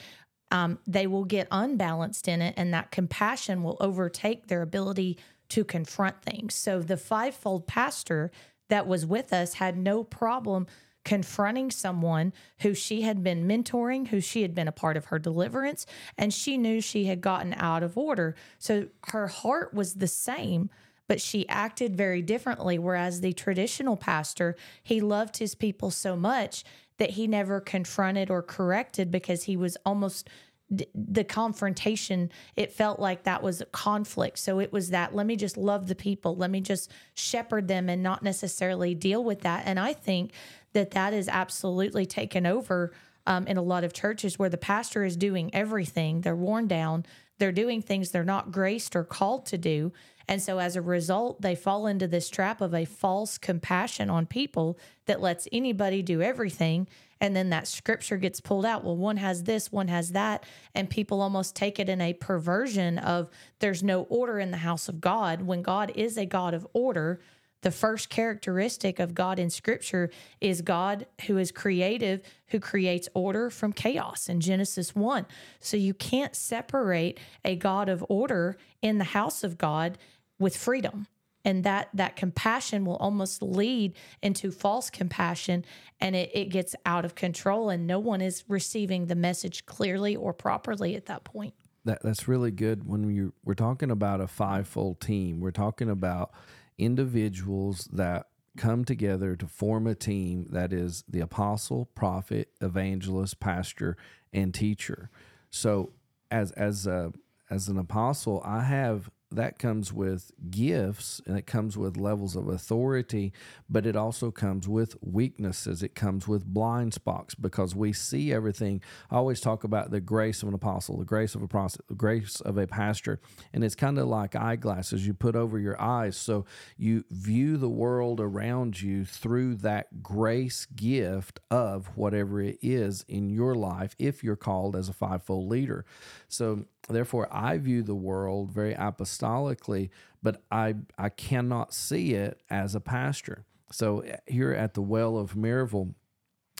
[0.50, 5.64] um, they will get unbalanced in it, and that compassion will overtake their ability to
[5.64, 6.54] confront things.
[6.54, 8.30] So the fivefold pastor
[8.68, 10.66] that was with us had no problem
[11.04, 15.20] confronting someone who she had been mentoring, who she had been a part of her
[15.20, 15.86] deliverance,
[16.18, 18.34] and she knew she had gotten out of order.
[18.58, 20.68] So her heart was the same,
[21.08, 22.78] but she acted very differently.
[22.78, 26.64] Whereas the traditional pastor, he loved his people so much
[26.98, 30.28] that he never confronted or corrected because he was almost
[30.68, 34.38] the confrontation it felt like that was a conflict.
[34.38, 36.34] So it was that let me just love the people.
[36.34, 39.62] Let me just shepherd them and not necessarily deal with that.
[39.64, 40.32] And i think
[40.72, 42.92] that that is absolutely taken over
[43.26, 46.20] um, in a lot of churches where the pastor is doing everything.
[46.20, 47.06] They're worn down.
[47.38, 49.92] They're doing things they're not graced or called to do
[50.28, 54.26] and so as a result they fall into this trap of a false compassion on
[54.26, 56.86] people that lets anybody do everything
[57.20, 58.84] and then that scripture gets pulled out.
[58.84, 62.98] Well, one has this, one has that, and people almost take it in a perversion
[62.98, 66.66] of there's no order in the house of God when God is a God of
[66.72, 67.20] order.
[67.66, 70.08] The first characteristic of God in scripture
[70.40, 75.26] is God who is creative, who creates order from chaos in Genesis 1.
[75.58, 79.98] So you can't separate a God of order in the house of God
[80.38, 81.08] with freedom
[81.44, 85.64] and that that compassion will almost lead into false compassion
[86.00, 90.14] and it, it gets out of control and no one is receiving the message clearly
[90.14, 91.52] or properly at that point
[91.84, 95.40] That that's really good when you we're talking about a fivefold team.
[95.40, 96.30] We're talking about
[96.78, 103.96] individuals that come together to form a team that is the apostle, prophet, evangelist, pastor,
[104.32, 105.10] and teacher.
[105.50, 105.92] So
[106.30, 107.12] as as a
[107.50, 112.48] as an apostle, I have that comes with gifts and it comes with levels of
[112.48, 113.32] authority,
[113.68, 115.82] but it also comes with weaknesses.
[115.82, 118.80] It comes with blind spots because we see everything.
[119.10, 121.94] I always talk about the grace of an apostle, the grace of a prophet, the
[121.94, 123.20] grace of a pastor,
[123.52, 126.16] and it's kind of like eyeglasses you put over your eyes.
[126.16, 126.44] So
[126.76, 133.30] you view the world around you through that grace gift of whatever it is in
[133.30, 135.84] your life if you're called as a fivefold leader.
[136.28, 139.90] So therefore I view the world very apostolically,
[140.22, 143.44] but I I cannot see it as a pasture.
[143.70, 145.94] So eh, here at the Well of Maryville,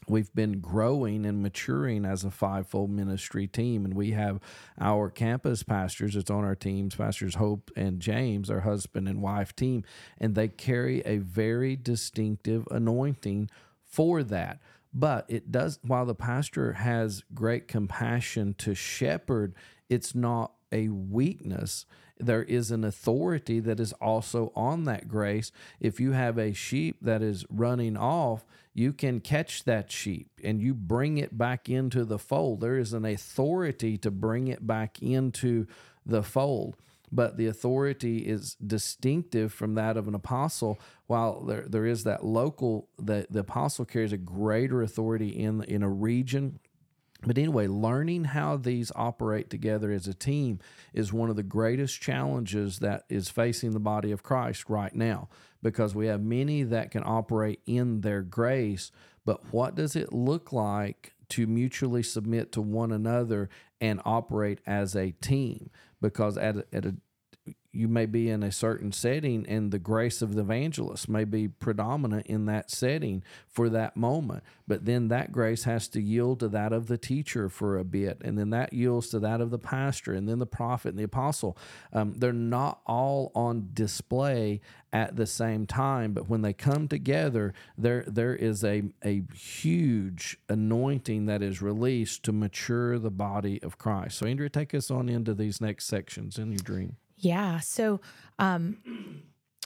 [0.08, 4.40] we've been growing and maturing as a fivefold ministry team and we have
[4.80, 9.56] our campus pastors it's on our teams pastors hope and james our husband and wife
[9.56, 9.82] team
[10.18, 13.48] and they carry a very distinctive anointing
[13.84, 14.60] for that
[14.98, 19.54] but it does while the pastor has great compassion to shepherd
[19.88, 21.86] it's not a weakness.
[22.18, 25.52] There is an authority that is also on that grace.
[25.80, 30.60] If you have a sheep that is running off, you can catch that sheep and
[30.60, 32.60] you bring it back into the fold.
[32.60, 35.66] There is an authority to bring it back into
[36.04, 36.76] the fold.
[37.16, 40.78] But the authority is distinctive from that of an apostle.
[41.06, 45.82] While there, there is that local, the, the apostle carries a greater authority in, in
[45.82, 46.60] a region
[47.22, 50.60] but anyway, learning how these operate together as a team
[50.92, 55.28] is one of the greatest challenges that is facing the body of Christ right now
[55.62, 58.92] because we have many that can operate in their grace.
[59.24, 63.48] But what does it look like to mutually submit to one another
[63.80, 65.70] and operate as a team?
[66.00, 66.94] Because at a, at a
[67.76, 71.46] you may be in a certain setting and the grace of the evangelist may be
[71.48, 74.42] predominant in that setting for that moment.
[74.66, 78.20] But then that grace has to yield to that of the teacher for a bit
[78.24, 81.04] and then that yields to that of the pastor and then the prophet and the
[81.04, 81.56] apostle.
[81.92, 84.60] Um, they're not all on display
[84.92, 90.38] at the same time but when they come together there there is a, a huge
[90.48, 94.18] anointing that is released to mature the body of christ.
[94.18, 97.60] So andrea take us on into these next sections in your dream yeah.
[97.60, 98.00] So,
[98.38, 98.78] um,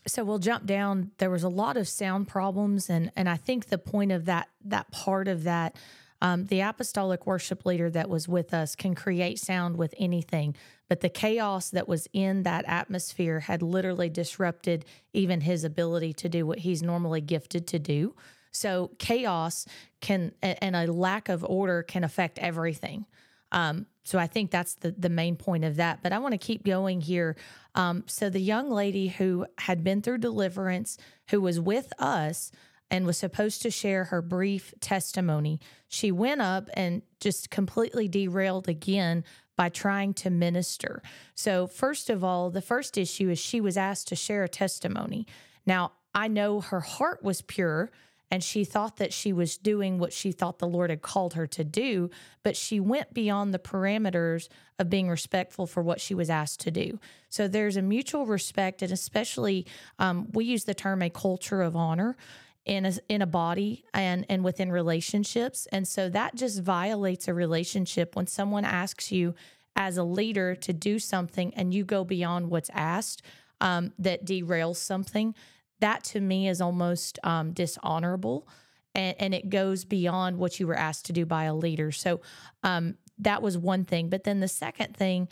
[0.06, 1.10] so we'll jump down.
[1.18, 4.48] There was a lot of sound problems, and and I think the point of that
[4.64, 5.76] that part of that,
[6.22, 10.56] um, the apostolic worship leader that was with us can create sound with anything,
[10.88, 16.28] but the chaos that was in that atmosphere had literally disrupted even his ability to
[16.28, 18.14] do what he's normally gifted to do.
[18.52, 19.66] So chaos
[20.00, 23.06] can and a lack of order can affect everything.
[23.52, 26.02] Um, so I think that's the the main point of that.
[26.02, 27.36] But I want to keep going here.
[27.74, 30.98] Um, so the young lady who had been through deliverance,
[31.30, 32.50] who was with us
[32.90, 38.68] and was supposed to share her brief testimony, she went up and just completely derailed
[38.68, 39.24] again
[39.56, 41.02] by trying to minister.
[41.34, 45.26] So first of all, the first issue is she was asked to share a testimony.
[45.66, 47.90] Now I know her heart was pure
[48.30, 51.46] and she thought that she was doing what she thought the Lord had called her
[51.48, 52.10] to do,
[52.42, 56.70] but she went beyond the parameters of being respectful for what she was asked to
[56.70, 57.00] do.
[57.28, 59.66] So there's a mutual respect, and especially
[59.98, 62.16] um, we use the term a culture of honor
[62.64, 67.34] in a, in a body and and within relationships, and so that just violates a
[67.34, 69.34] relationship when someone asks you
[69.76, 73.22] as a leader to do something and you go beyond what's asked.
[73.62, 75.34] Um, that derails something
[75.80, 78.46] that to me is almost um, dishonorable
[78.94, 81.92] and, and, it goes beyond what you were asked to do by a leader.
[81.92, 82.20] So
[82.64, 84.08] um, that was one thing.
[84.08, 85.28] But then the second thing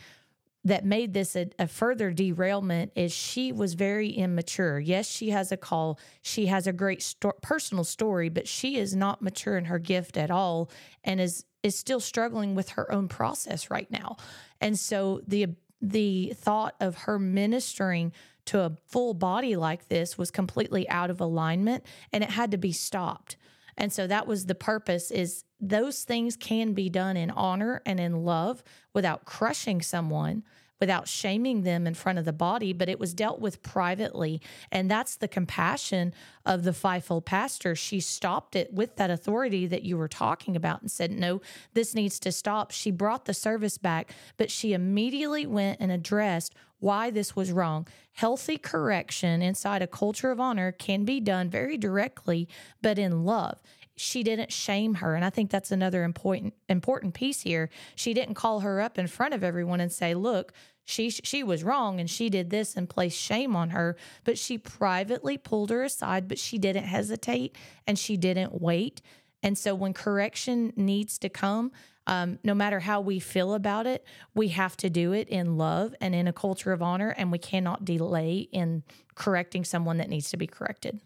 [0.63, 4.79] that made this a, a, further derailment is she was very immature.
[4.79, 5.99] Yes, she has a call.
[6.21, 10.17] She has a great sto- personal story, but she is not mature in her gift
[10.17, 10.69] at all
[11.03, 14.15] and is is still struggling with her own process right now.
[14.61, 15.47] And so the
[15.81, 18.11] the thought of her ministering
[18.49, 22.57] to a full body like this was completely out of alignment and it had to
[22.57, 23.37] be stopped.
[23.77, 27.99] And so that was the purpose is those things can be done in honor and
[27.99, 30.43] in love without crushing someone
[30.79, 34.41] without shaming them in front of the body, but it was dealt with privately.
[34.71, 36.13] And that's the compassion
[36.45, 37.75] of the fivefold pastor.
[37.75, 41.41] She stopped it with that authority that you were talking about and said, no,
[41.73, 42.71] this needs to stop.
[42.71, 47.87] She brought the service back, but she immediately went and addressed why this was wrong.
[48.13, 52.47] Healthy correction inside a culture of honor can be done very directly,
[52.81, 53.59] but in love.
[53.95, 57.69] She didn't shame her and i think that's another important important piece here.
[57.95, 60.53] She didn't call her up in front of everyone and say look
[60.85, 64.57] she she was wrong and she did this and placed shame on her but she
[64.57, 69.01] privately pulled her aside but she didn't hesitate and she didn't wait.
[69.43, 71.71] And so when correction needs to come
[72.09, 75.93] um, no matter how we feel about it, we have to do it in love
[76.01, 78.81] and in a culture of honor, and we cannot delay in
[79.13, 80.99] correcting someone that needs to be corrected.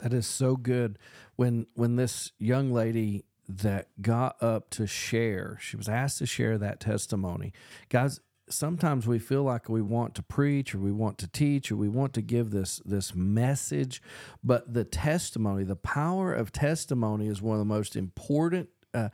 [0.00, 0.98] That is so good.
[1.36, 6.58] When when this young lady that got up to share, she was asked to share
[6.58, 7.54] that testimony.
[7.88, 11.76] Guys, sometimes we feel like we want to preach or we want to teach or
[11.76, 14.02] we want to give this this message,
[14.44, 19.08] but the testimony, the power of testimony is one of the most important uh,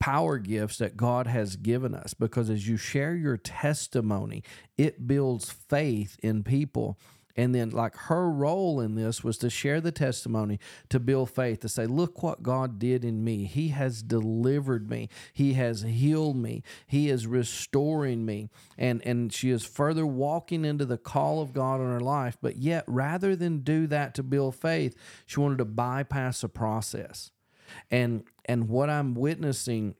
[0.00, 4.42] power gifts that God has given us because as you share your testimony,
[4.76, 6.98] it builds faith in people
[7.36, 11.60] and then, like her role in this was to share the testimony, to build faith,
[11.60, 13.44] to say, Look what God did in me.
[13.44, 18.50] He has delivered me, He has healed me, He is restoring me.
[18.76, 22.36] And, and she is further walking into the call of God in her life.
[22.42, 24.94] But yet, rather than do that to build faith,
[25.24, 27.30] she wanted to bypass a process.
[27.90, 29.94] And, and what I'm witnessing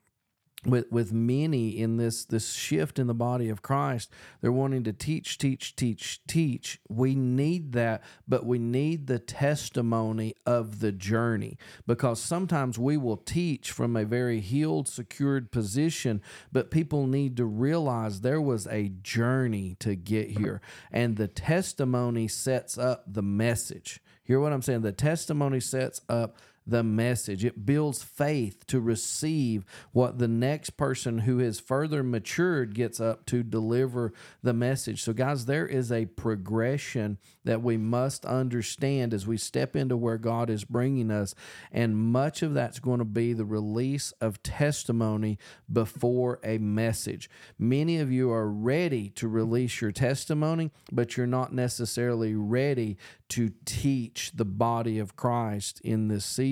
[0.66, 4.92] with with many in this this shift in the body of Christ they're wanting to
[4.92, 6.80] teach teach teach teach.
[6.88, 11.58] We need that but we need the testimony of the journey.
[11.86, 16.20] Because sometimes we will teach from a very healed secured position
[16.50, 20.60] but people need to realize there was a journey to get here.
[20.90, 24.00] And the testimony sets up the message.
[24.24, 24.82] Hear what I'm saying?
[24.82, 26.36] The testimony sets up
[26.66, 27.44] the message.
[27.44, 33.26] It builds faith to receive what the next person who has further matured gets up
[33.26, 35.02] to deliver the message.
[35.02, 40.18] So, guys, there is a progression that we must understand as we step into where
[40.18, 41.34] God is bringing us.
[41.72, 45.38] And much of that's going to be the release of testimony
[45.72, 47.30] before a message.
[47.58, 52.98] Many of you are ready to release your testimony, but you're not necessarily ready
[53.30, 56.49] to teach the body of Christ in this season.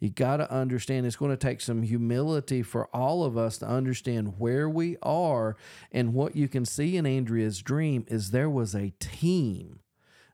[0.00, 3.66] You got to understand it's going to take some humility for all of us to
[3.66, 5.56] understand where we are.
[5.90, 9.80] And what you can see in Andrea's dream is there was a team.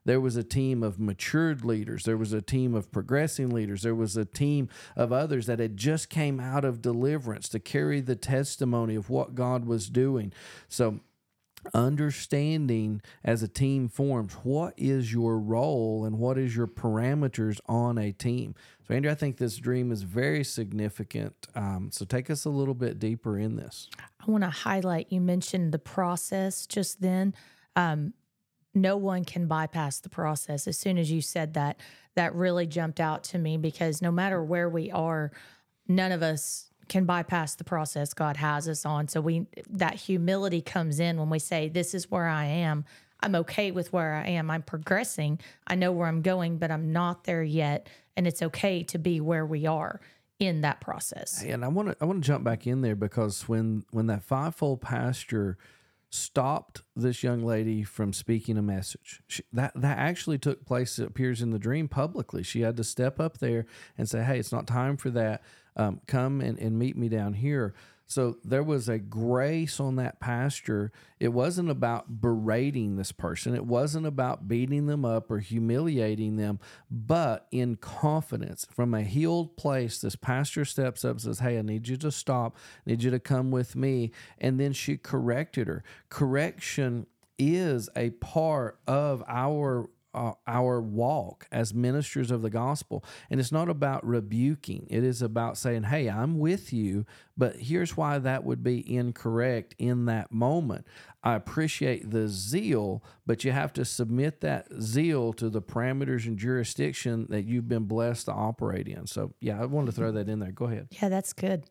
[0.05, 2.03] There was a team of matured leaders.
[2.05, 3.83] There was a team of progressing leaders.
[3.83, 8.01] There was a team of others that had just came out of deliverance to carry
[8.01, 10.33] the testimony of what God was doing.
[10.67, 11.01] So
[11.73, 17.97] understanding as a team forms what is your role and what is your parameters on
[17.97, 18.55] a team?
[18.87, 22.73] So Andrea i think this dream is very significant um, so take us a little
[22.73, 23.89] bit deeper in this.
[23.99, 27.33] I want to highlight you mentioned the process just then.
[27.75, 28.13] Um,
[28.75, 30.67] no one can bypass the process.
[30.67, 31.79] As soon as you said that
[32.15, 35.31] that really jumped out to me because no matter where we are
[35.87, 39.07] none of us can bypass the process God has us on.
[39.07, 42.85] So we that humility comes in when we say, This is where I am.
[43.21, 44.49] I'm okay with where I am.
[44.49, 45.39] I'm progressing.
[45.67, 47.87] I know where I'm going, but I'm not there yet.
[48.17, 50.01] And it's okay to be where we are
[50.39, 51.43] in that process.
[51.43, 54.23] And I want to I want to jump back in there because when when that
[54.23, 55.57] fivefold pastor
[56.11, 59.21] stopped this young lady from speaking a message.
[59.27, 60.97] She, that that actually took place.
[60.97, 62.41] It appears in the dream publicly.
[62.41, 63.65] She had to step up there
[63.97, 65.43] and say, "Hey, it's not time for that
[65.75, 67.73] um, come and, and meet me down here.
[68.09, 70.91] So there was a grace on that pastor.
[71.19, 76.59] It wasn't about berating this person, it wasn't about beating them up or humiliating them,
[76.89, 81.61] but in confidence from a healed place, this pastor steps up and says, Hey, I
[81.61, 82.57] need you to stop,
[82.87, 84.11] I need you to come with me.
[84.39, 85.83] And then she corrected her.
[86.09, 87.05] Correction
[87.37, 93.03] is a part of our uh, our walk as ministers of the gospel.
[93.29, 97.05] And it's not about rebuking, it is about saying, Hey, I'm with you,
[97.37, 100.85] but here's why that would be incorrect in that moment.
[101.23, 106.37] I appreciate the zeal, but you have to submit that zeal to the parameters and
[106.37, 109.05] jurisdiction that you've been blessed to operate in.
[109.05, 110.51] So, yeah, I wanted to throw that in there.
[110.51, 110.87] Go ahead.
[110.91, 111.65] Yeah, that's good.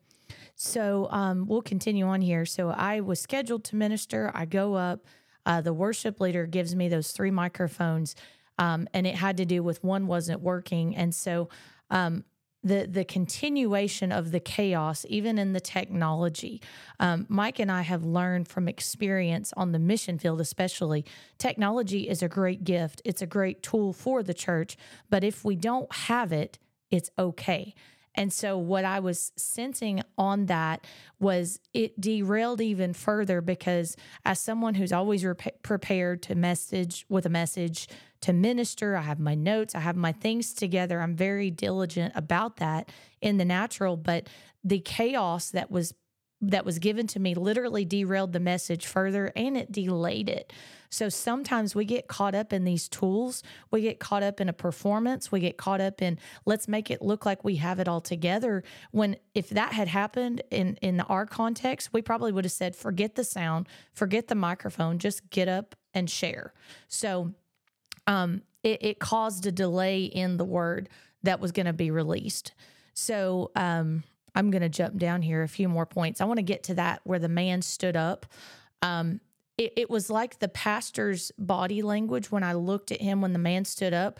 [0.55, 2.45] So, um, we'll continue on here.
[2.45, 4.31] So, I was scheduled to minister.
[4.35, 5.05] I go up
[5.45, 8.15] uh, the worship leader gives me those three microphones,
[8.57, 11.49] um, and it had to do with one wasn't working, and so
[11.89, 12.23] um,
[12.63, 16.61] the the continuation of the chaos, even in the technology.
[16.99, 21.05] Um, Mike and I have learned from experience on the mission field, especially.
[21.37, 23.01] Technology is a great gift.
[23.05, 24.77] It's a great tool for the church,
[25.09, 26.59] but if we don't have it,
[26.91, 27.75] it's okay.
[28.19, 30.85] And so, what I was sensing on that
[31.21, 33.95] was it derailed even further because,
[34.25, 37.87] as someone who's always rep- prepared to message with a message,
[38.19, 40.99] to minister, I have my notes, I have my things together.
[40.99, 42.89] I'm very diligent about that
[43.21, 44.27] in the natural, but
[44.65, 45.93] the chaos that was
[46.41, 50.53] that was given to me literally derailed the message further and it delayed it.
[50.89, 53.43] So sometimes we get caught up in these tools.
[53.71, 55.31] We get caught up in a performance.
[55.31, 58.63] We get caught up in let's make it look like we have it all together.
[58.91, 63.15] When if that had happened in in our context, we probably would have said, forget
[63.15, 66.53] the sound, forget the microphone, just get up and share.
[66.87, 67.33] So
[68.07, 70.89] um, it, it caused a delay in the word
[71.23, 72.53] that was going to be released.
[72.93, 74.03] So um,
[74.35, 76.21] I'm going to jump down here a few more points.
[76.21, 78.25] I want to get to that where the man stood up.
[78.81, 79.21] Um,
[79.57, 83.39] it, it, was like the pastor's body language when I looked at him when the
[83.39, 84.19] man stood up.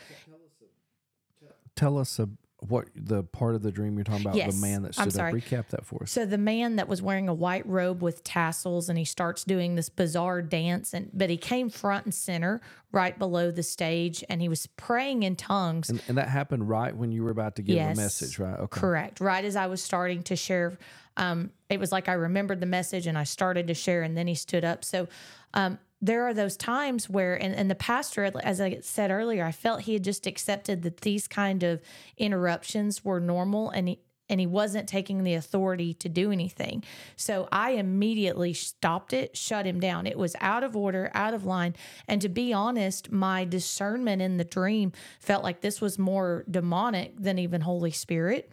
[1.76, 2.28] Tell us a,
[2.68, 4.54] what the part of the dream you're talking about, Yes.
[4.56, 5.30] the man that stood I'm stood up.
[5.32, 5.42] sorry.
[5.42, 6.12] Recap that for us.
[6.12, 9.76] So the man that was wearing a white robe with tassels and he starts doing
[9.76, 12.60] this bizarre dance and but he came front and center
[12.92, 15.90] right below the stage and he was praying in tongues.
[15.90, 17.96] And, and that happened right when you were about to give Yes.
[17.96, 18.60] the message, right?
[18.60, 18.80] Okay.
[18.80, 19.20] Correct.
[19.22, 20.78] Right as I was starting to share,
[21.18, 24.26] um, it was like I remembered the message and I started to share, and then
[24.28, 24.84] he stood up.
[24.84, 25.08] So
[25.54, 29.52] um, there are those times where, and, and the pastor, as I said earlier, I
[29.52, 31.82] felt he had just accepted that these kind of
[32.18, 36.84] interruptions were normal, and he and he wasn't taking the authority to do anything.
[37.16, 40.06] So I immediately stopped it, shut him down.
[40.06, 41.76] It was out of order, out of line.
[42.08, 47.20] And to be honest, my discernment in the dream felt like this was more demonic
[47.20, 48.52] than even Holy Spirit.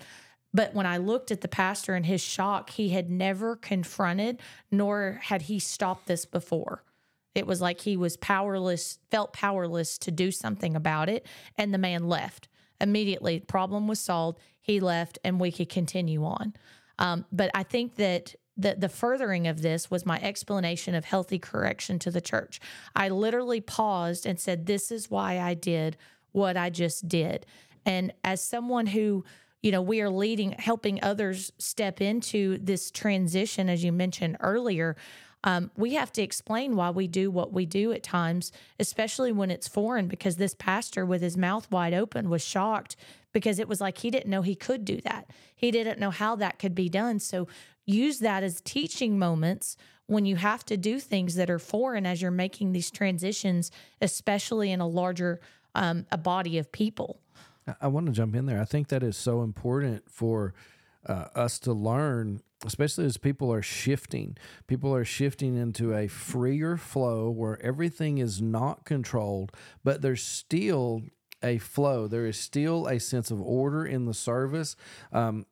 [0.54, 4.40] But when I looked at the pastor in his shock, he had never confronted,
[4.70, 6.82] nor had he stopped this before.
[7.36, 11.26] It was like he was powerless, felt powerless to do something about it.
[11.58, 12.48] And the man left.
[12.80, 14.38] Immediately, problem was solved.
[14.60, 16.54] He left, and we could continue on.
[16.98, 21.38] Um, but I think that the, the furthering of this was my explanation of healthy
[21.38, 22.58] correction to the church.
[22.94, 25.96] I literally paused and said, This is why I did
[26.32, 27.46] what I just did.
[27.84, 29.24] And as someone who,
[29.62, 34.96] you know, we are leading, helping others step into this transition, as you mentioned earlier,
[35.46, 39.50] um, we have to explain why we do what we do at times, especially when
[39.50, 42.96] it's foreign, because this pastor with his mouth wide open was shocked
[43.32, 45.30] because it was like he didn't know he could do that.
[45.54, 47.20] He didn't know how that could be done.
[47.20, 47.46] So
[47.84, 49.76] use that as teaching moments
[50.06, 53.70] when you have to do things that are foreign as you're making these transitions,
[54.02, 55.40] especially in a larger
[55.76, 57.20] um, a body of people.
[57.80, 58.60] I- want to jump in there.
[58.60, 60.54] I think that is so important for
[61.06, 64.36] uh, us to learn, especially as people are shifting.
[64.66, 69.52] People are shifting into a freer flow where everything is not controlled,
[69.84, 71.02] but there's still
[71.42, 72.06] a flow.
[72.06, 74.76] There is still a sense of order in the service.
[75.12, 75.46] Um,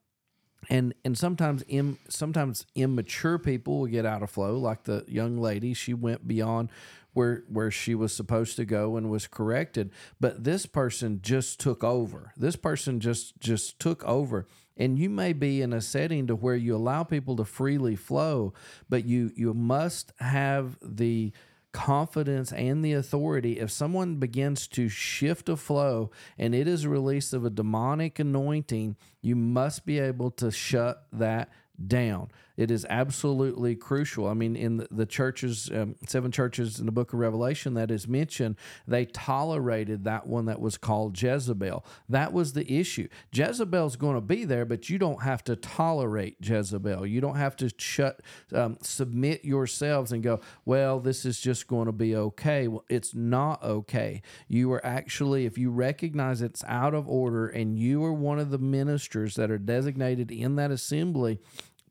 [0.69, 5.37] and and sometimes Im, sometimes immature people will get out of flow like the young
[5.37, 6.69] lady she went beyond
[7.13, 11.83] where where she was supposed to go and was corrected but this person just took
[11.83, 14.47] over this person just just took over
[14.77, 18.53] and you may be in a setting to where you allow people to freely flow
[18.89, 21.31] but you you must have the
[21.75, 23.59] confidence and the authority.
[23.59, 28.17] If someone begins to shift a flow and it is a release of a demonic
[28.17, 31.49] anointing you must be able to shut that
[31.85, 34.27] down it is absolutely crucial.
[34.27, 38.07] I mean in the, churches um, seven churches in the book of revelation that is
[38.07, 38.55] mentioned
[38.87, 41.85] they tolerated that one that was called jezebel.
[42.09, 43.07] That was the issue.
[43.31, 47.05] Jezebel's going to be there but you don't have to tolerate jezebel.
[47.05, 48.21] You don't have to shut
[48.53, 52.67] um, submit yourselves and go well this is just going to be okay.
[52.67, 54.21] Well it's not okay.
[54.47, 58.49] You are actually if you recognize it's out of order and you are one of
[58.49, 61.39] the ministers that are designated in that assembly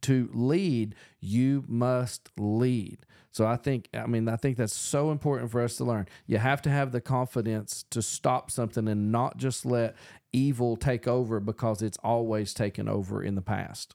[0.05, 2.99] to lead, you must lead.
[3.31, 6.07] So I think, I mean, I think that's so important for us to learn.
[6.27, 9.97] You have to have the confidence to stop something and not just let
[10.33, 13.95] evil take over because it's always taken over in the past.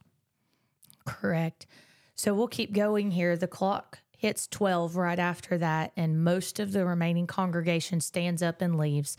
[1.05, 1.67] Correct.
[2.15, 3.37] So we'll keep going here.
[3.37, 8.61] The clock hits 12 right after that, and most of the remaining congregation stands up
[8.61, 9.15] and leaves.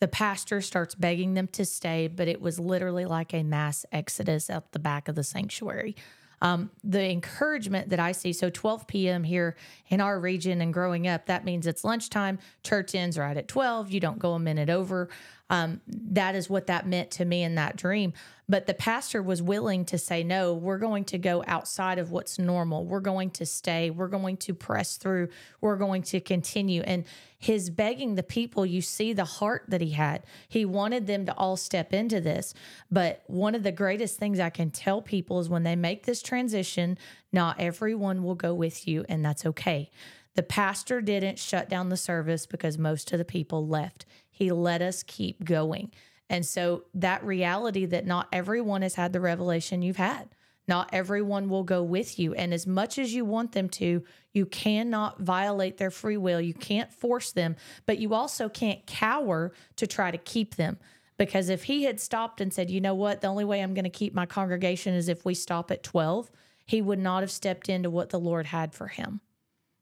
[0.00, 4.50] The pastor starts begging them to stay, but it was literally like a mass exodus
[4.50, 5.96] out the back of the sanctuary.
[6.42, 9.22] Um, the encouragement that I see, so 12 p.m.
[9.22, 9.56] here
[9.88, 12.40] in our region and growing up, that means it's lunchtime.
[12.64, 13.92] Church ends right at 12.
[13.92, 15.08] You don't go a minute over.
[15.52, 18.14] Um, that is what that meant to me in that dream.
[18.48, 22.38] But the pastor was willing to say, no, we're going to go outside of what's
[22.38, 22.86] normal.
[22.86, 23.90] We're going to stay.
[23.90, 25.28] We're going to press through.
[25.60, 26.80] We're going to continue.
[26.80, 27.04] And
[27.38, 30.24] his begging the people, you see the heart that he had.
[30.48, 32.54] He wanted them to all step into this.
[32.90, 36.22] But one of the greatest things I can tell people is when they make this
[36.22, 36.96] transition,
[37.30, 39.90] not everyone will go with you, and that's okay.
[40.34, 44.06] The pastor didn't shut down the service because most of the people left.
[44.32, 45.92] He let us keep going.
[46.28, 50.30] And so that reality that not everyone has had the revelation you've had.
[50.66, 52.34] Not everyone will go with you.
[52.34, 54.02] And as much as you want them to,
[54.32, 56.40] you cannot violate their free will.
[56.40, 60.78] You can't force them, but you also can't cower to try to keep them.
[61.18, 63.84] Because if he had stopped and said, you know what, the only way I'm going
[63.84, 66.30] to keep my congregation is if we stop at 12,
[66.64, 69.20] he would not have stepped into what the Lord had for him.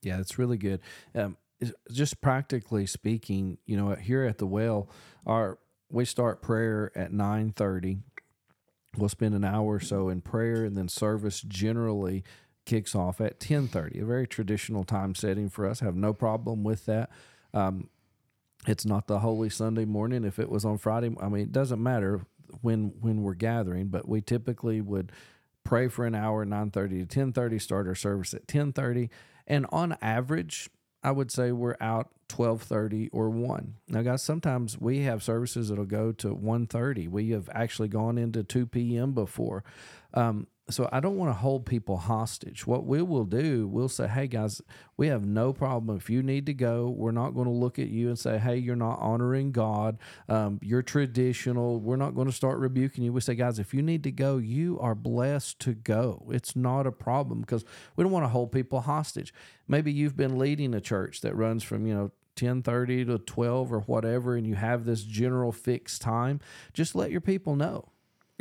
[0.02, 0.80] Yeah, that's really good.
[1.14, 1.36] Um,
[1.90, 4.88] just practically speaking, you know, here at the well,
[5.26, 5.58] our
[5.90, 7.98] we start prayer at nine thirty.
[8.96, 12.24] We'll spend an hour or so in prayer, and then service generally
[12.64, 14.00] kicks off at ten thirty.
[14.00, 15.80] A very traditional time setting for us.
[15.80, 17.10] have no problem with that.
[17.52, 17.88] Um,
[18.66, 20.24] it's not the holy Sunday morning.
[20.24, 22.26] If it was on Friday, I mean, it doesn't matter
[22.62, 25.12] when when we're gathering, but we typically would
[25.64, 27.58] pray for an hour, nine thirty to ten thirty.
[27.58, 29.10] Start our service at ten thirty,
[29.46, 30.68] and on average,
[31.02, 33.74] I would say we're out 12:30 or 1.
[33.88, 37.08] Now guys, sometimes we have services that'll go to 1:30.
[37.08, 39.12] We have actually gone into 2 p.m.
[39.12, 39.64] before.
[40.14, 42.66] Um, so I don't want to hold people hostage.
[42.66, 44.60] What we will do, we'll say, "Hey guys,
[44.96, 46.88] we have no problem if you need to go.
[46.88, 49.98] We're not going to look at you and say, "Hey, you're not honoring God.
[50.28, 53.12] Um, you're traditional." We're not going to start rebuking you.
[53.12, 56.26] We say, "Guys, if you need to go, you are blessed to go.
[56.30, 57.64] It's not a problem because
[57.96, 59.32] we don't want to hold people hostage.
[59.68, 63.80] Maybe you've been leading a church that runs from you know 10:30 to 12 or
[63.80, 66.40] whatever and you have this general fixed time
[66.72, 67.90] just let your people know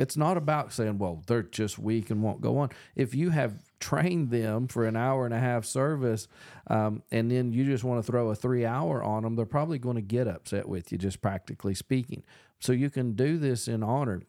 [0.00, 2.70] it's not about saying, well, they're just weak and won't go on.
[2.96, 6.26] If you have trained them for an hour and a half service
[6.68, 9.78] um, and then you just want to throw a three hour on them, they're probably
[9.78, 12.22] going to get upset with you, just practically speaking.
[12.60, 14.22] So you can do this in honor.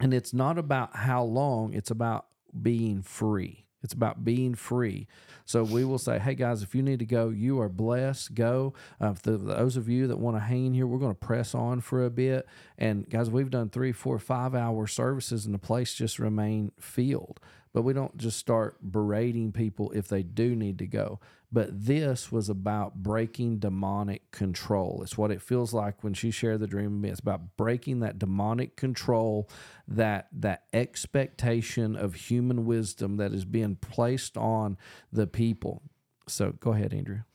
[0.00, 2.26] And it's not about how long, it's about
[2.60, 3.65] being free.
[3.82, 5.06] It's about being free.
[5.44, 8.34] So we will say, hey guys, if you need to go, you are blessed.
[8.34, 8.74] Go.
[9.00, 11.80] Uh, those of you that want to hang in here, we're going to press on
[11.80, 12.46] for a bit.
[12.78, 17.38] And guys, we've done three, four, five hour services, and the place just remain filled.
[17.76, 21.20] But we don't just start berating people if they do need to go.
[21.52, 25.02] But this was about breaking demonic control.
[25.02, 27.10] It's what it feels like when she shared the dream with me.
[27.10, 29.50] It's about breaking that demonic control,
[29.86, 34.78] that that expectation of human wisdom that is being placed on
[35.12, 35.82] the people.
[36.26, 37.26] So go ahead, Andrea.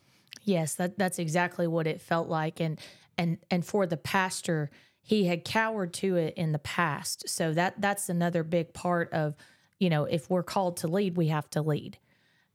[0.43, 2.59] Yes, that, that's exactly what it felt like.
[2.59, 2.79] And
[3.15, 4.71] and and for the pastor,
[5.03, 7.29] he had cowered to it in the past.
[7.29, 9.35] So that that's another big part of,
[9.81, 11.97] you know, if we're called to lead, we have to lead.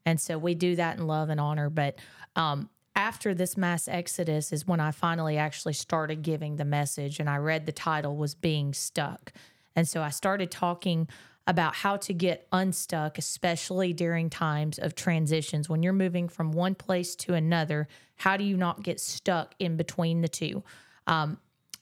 [0.06, 1.68] And so we do that in love and honor.
[1.68, 1.98] But
[2.36, 7.28] um, after this mass exodus is when I finally actually started giving the message, and
[7.28, 9.32] I read the title was Being Stuck.
[9.74, 11.08] And so I started talking
[11.48, 15.68] about how to get unstuck, especially during times of transitions.
[15.68, 19.76] When you're moving from one place to another, how do you not get stuck in
[19.76, 20.62] between the two?
[21.08, 21.38] Um,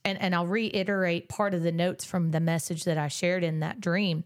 [0.06, 3.60] and, and I'll reiterate part of the notes from the message that I shared in
[3.60, 4.24] that dream.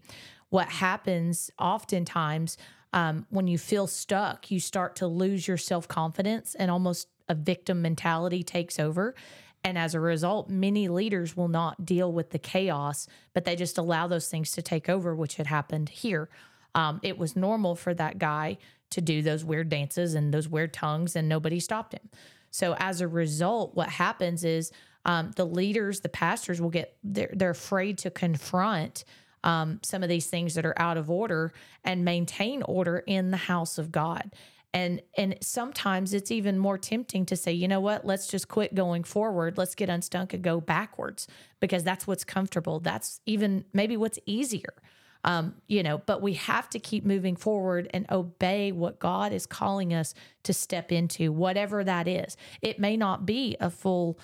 [0.49, 2.57] What happens oftentimes
[2.91, 7.35] um, when you feel stuck, you start to lose your self confidence and almost a
[7.35, 9.15] victim mentality takes over.
[9.63, 13.77] And as a result, many leaders will not deal with the chaos, but they just
[13.77, 16.29] allow those things to take over, which had happened here.
[16.73, 18.57] Um, it was normal for that guy
[18.91, 22.09] to do those weird dances and those weird tongues, and nobody stopped him.
[22.51, 24.71] So as a result, what happens is
[25.05, 29.03] um, the leaders, the pastors will get they're, they're afraid to confront
[29.43, 31.51] um, some of these things that are out of order
[31.83, 34.31] and maintain order in the house of God.
[34.73, 38.75] And and sometimes it's even more tempting to say, you know what, let's just quit
[38.75, 39.57] going forward.
[39.57, 41.27] Let's get unstuck and go backwards
[41.59, 42.79] because that's what's comfortable.
[42.79, 44.75] That's even maybe what's easier.
[45.23, 49.45] Um, you know, but we have to keep moving forward and obey what God is
[49.45, 50.13] calling us
[50.43, 52.37] to step into, whatever that is.
[52.61, 54.17] It may not be a full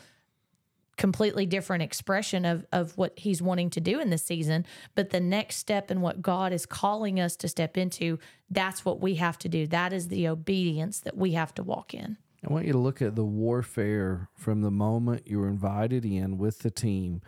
[0.97, 4.65] completely different expression of of what he's wanting to do in this season.
[4.95, 8.19] But the next step in what God is calling us to step into
[8.49, 9.67] that's what we have to do.
[9.67, 12.17] That is the obedience that we have to walk in.
[12.47, 16.37] I want you to look at the warfare from the moment you were invited in
[16.37, 17.21] with the team.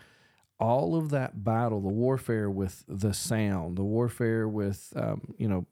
[0.60, 5.66] All of that battle the warfare with the sound the warfare with um, you know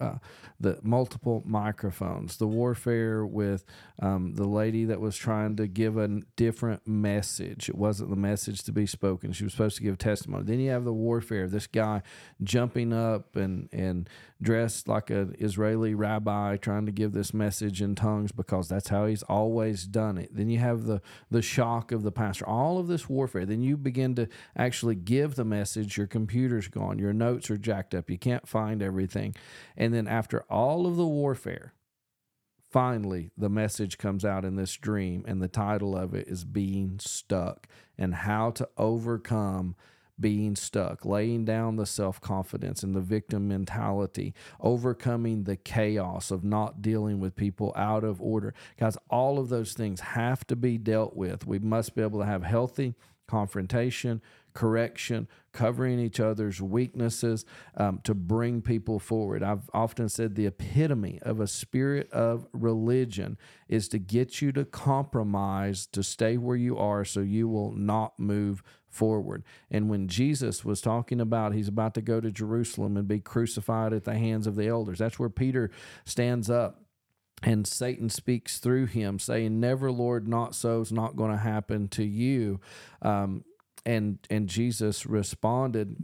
[0.00, 0.18] uh,
[0.58, 3.64] the multiple microphones, the warfare with
[4.00, 7.68] um, the lady that was trying to give a different message.
[7.68, 9.32] It wasn't the message to be spoken.
[9.32, 10.44] She was supposed to give testimony.
[10.44, 12.02] Then you have the warfare this guy
[12.42, 14.08] jumping up and, and
[14.42, 19.06] dressed like an Israeli rabbi trying to give this message in tongues because that's how
[19.06, 20.34] he's always done it.
[20.34, 23.44] Then you have the, the shock of the pastor, all of this warfare.
[23.44, 25.96] Then you begin to actually give the message.
[25.96, 29.34] Your computer's gone, your notes are jacked up, you can't find everything.
[29.76, 31.74] And then after all of the warfare,
[32.70, 36.98] finally the message comes out in this dream, and the title of it is Being
[36.98, 37.66] Stuck
[37.98, 39.76] and how to overcome
[40.20, 46.44] being stuck, laying down the self confidence and the victim mentality, overcoming the chaos of
[46.44, 48.54] not dealing with people out of order.
[48.78, 51.46] Guys, all of those things have to be dealt with.
[51.46, 52.94] We must be able to have healthy
[53.30, 54.20] confrontation,
[54.54, 57.44] correction, covering each other's weaknesses
[57.76, 59.42] um, to bring people forward.
[59.42, 64.64] I've often said the epitome of a spirit of religion is to get you to
[64.64, 69.44] compromise, to stay where you are so you will not move forward.
[69.70, 73.92] And when Jesus was talking about he's about to go to Jerusalem and be crucified
[73.92, 75.70] at the hands of the elders, that's where Peter
[76.04, 76.82] stands up
[77.42, 80.80] and Satan speaks through him, saying, "Never, Lord, not so.
[80.80, 82.60] It's not going to happen to you."
[83.00, 83.44] Um,
[83.86, 85.96] and and Jesus responded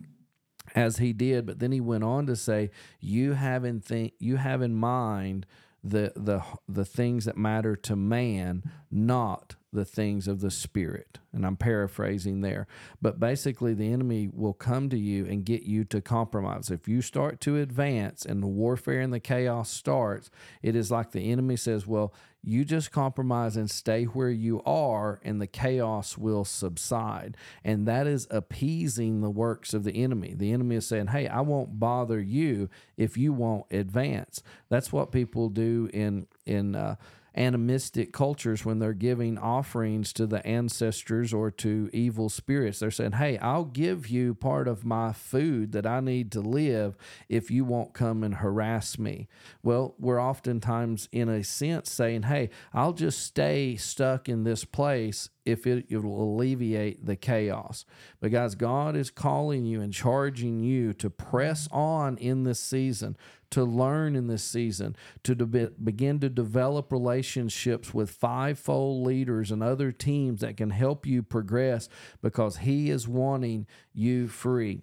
[0.75, 2.71] as he did, but then he went on to say,
[3.01, 5.47] "You have in think you have in mind
[5.89, 11.47] the the the things that matter to man, not the things of the spirit." And
[11.47, 12.67] I'm paraphrasing there,
[13.01, 16.71] but basically, the enemy will come to you and get you to compromise.
[16.71, 20.31] If you start to advance and the warfare and the chaos starts,
[20.63, 22.13] it is like the enemy says, "Well."
[22.49, 27.37] You just compromise and stay where you are, and the chaos will subside.
[27.65, 30.33] And that is appeasing the works of the enemy.
[30.33, 34.45] The enemy is saying, Hey, I won't bother you if you won't advance.
[34.69, 36.95] That's what people do in, in, uh,
[37.37, 42.79] animistic cultures when they're giving offerings to the ancestors or to evil spirits.
[42.79, 46.97] They're saying, Hey, I'll give you part of my food that I need to live
[47.29, 49.29] if you won't come and harass me.
[49.63, 55.31] Well, we're oftentimes, in a sense, saying, Hey, I'll just stay stuck in this place
[55.47, 57.85] if it, it will alleviate the chaos.
[58.21, 63.17] But guys, God is calling you and charging you to press on in this season,
[63.51, 69.63] to learn in this season, to de- begin to develop relationships with fivefold leaders and
[69.63, 71.89] other teams that can help you progress
[72.23, 74.83] because He is wanting you free.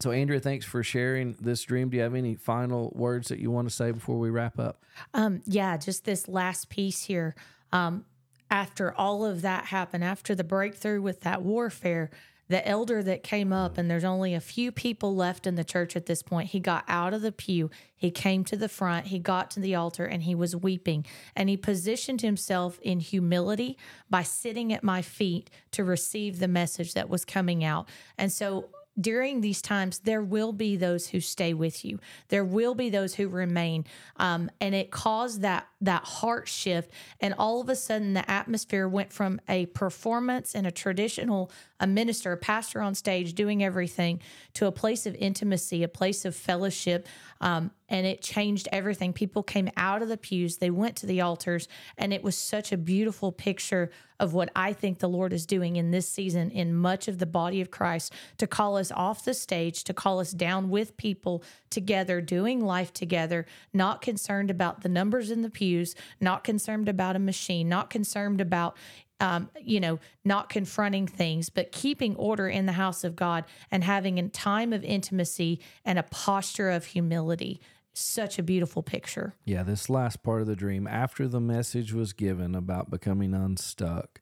[0.00, 1.90] So, Andrea, thanks for sharing this dream.
[1.90, 4.82] Do you have any final words that you want to say before we wrap up?
[5.14, 7.36] Um, yeah, just this last piece here.
[7.72, 8.04] Um,
[8.50, 12.10] after all of that happened, after the breakthrough with that warfare,
[12.48, 15.96] the elder that came up, and there's only a few people left in the church
[15.96, 17.70] at this point, he got out of the pew.
[17.94, 21.06] He came to the front, he got to the altar, and he was weeping.
[21.36, 23.78] And he positioned himself in humility
[24.10, 27.88] by sitting at my feet to receive the message that was coming out.
[28.18, 28.68] And so,
[29.00, 31.98] during these times, there will be those who stay with you.
[32.28, 33.86] There will be those who remain,
[34.16, 36.92] um, and it caused that that heart shift.
[37.20, 41.50] And all of a sudden, the atmosphere went from a performance and a traditional
[41.82, 44.20] a minister, a pastor on stage doing everything,
[44.54, 47.08] to a place of intimacy, a place of fellowship,
[47.40, 49.12] um, and it changed everything.
[49.12, 51.68] People came out of the pews, they went to the altars,
[51.98, 55.76] and it was such a beautiful picture of what I think the Lord is doing
[55.76, 59.34] in this season in much of the body of Christ to call us off the
[59.34, 64.88] stage, to call us down with people together, doing life together, not concerned about the
[64.88, 68.74] numbers in the pews, not concerned about a machine, not concerned about
[69.20, 73.84] um, you know, not confronting things, but keeping order in the house of God and
[73.84, 77.60] having a time of intimacy and a posture of humility.
[77.94, 79.34] Such a beautiful picture.
[79.44, 84.20] Yeah, this last part of the dream, after the message was given about becoming unstuck,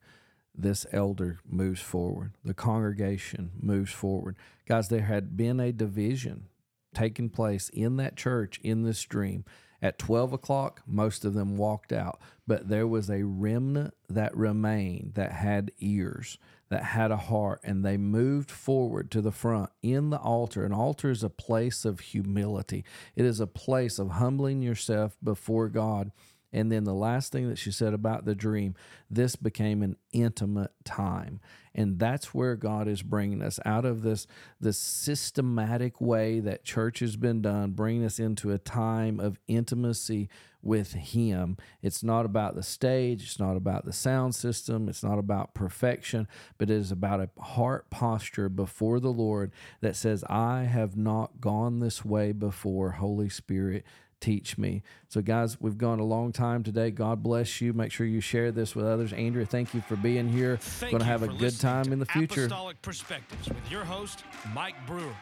[0.53, 2.33] this elder moves forward.
[2.43, 4.35] The congregation moves forward.
[4.67, 6.47] Guys, there had been a division
[6.93, 9.45] taking place in that church in this dream.
[9.81, 15.13] At 12 o'clock, most of them walked out, but there was a remnant that remained
[15.15, 16.37] that had ears,
[16.71, 20.63] that had a heart, and they moved forward to the front in the altar.
[20.63, 22.83] An altar is a place of humility,
[23.15, 26.11] it is a place of humbling yourself before God.
[26.53, 28.75] And then the last thing that she said about the dream,
[29.09, 31.39] this became an intimate time
[31.73, 34.27] and that's where God is bringing us out of this
[34.59, 40.29] this systematic way that church has been done, bringing us into a time of intimacy
[40.61, 41.57] with Him.
[41.81, 46.27] It's not about the stage, it's not about the sound system, it's not about perfection,
[46.57, 51.39] but it is about a heart posture before the Lord that says, I have not
[51.39, 53.85] gone this way before, Holy Spirit
[54.21, 54.83] teach me.
[55.09, 56.91] So, guys, we've gone a long time today.
[56.91, 57.73] God bless you.
[57.73, 59.11] Make sure you share this with others.
[59.11, 60.59] Andrea, thank you for being here.
[60.79, 62.45] Going to have a good time in the future.
[62.45, 65.15] Apostolic Perspectives with your host, Mike Brewer.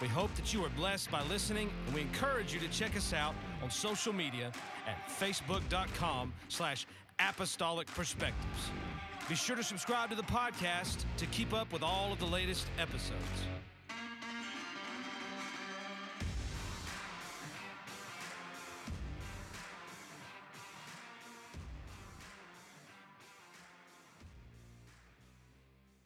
[0.00, 3.12] We hope that you are blessed by listening, and we encourage you to check us
[3.12, 4.50] out on social media
[4.86, 6.86] at facebook.com slash
[7.20, 8.70] apostolic perspectives.
[9.28, 12.66] Be sure to subscribe to the podcast to keep up with all of the latest
[12.78, 13.12] episodes.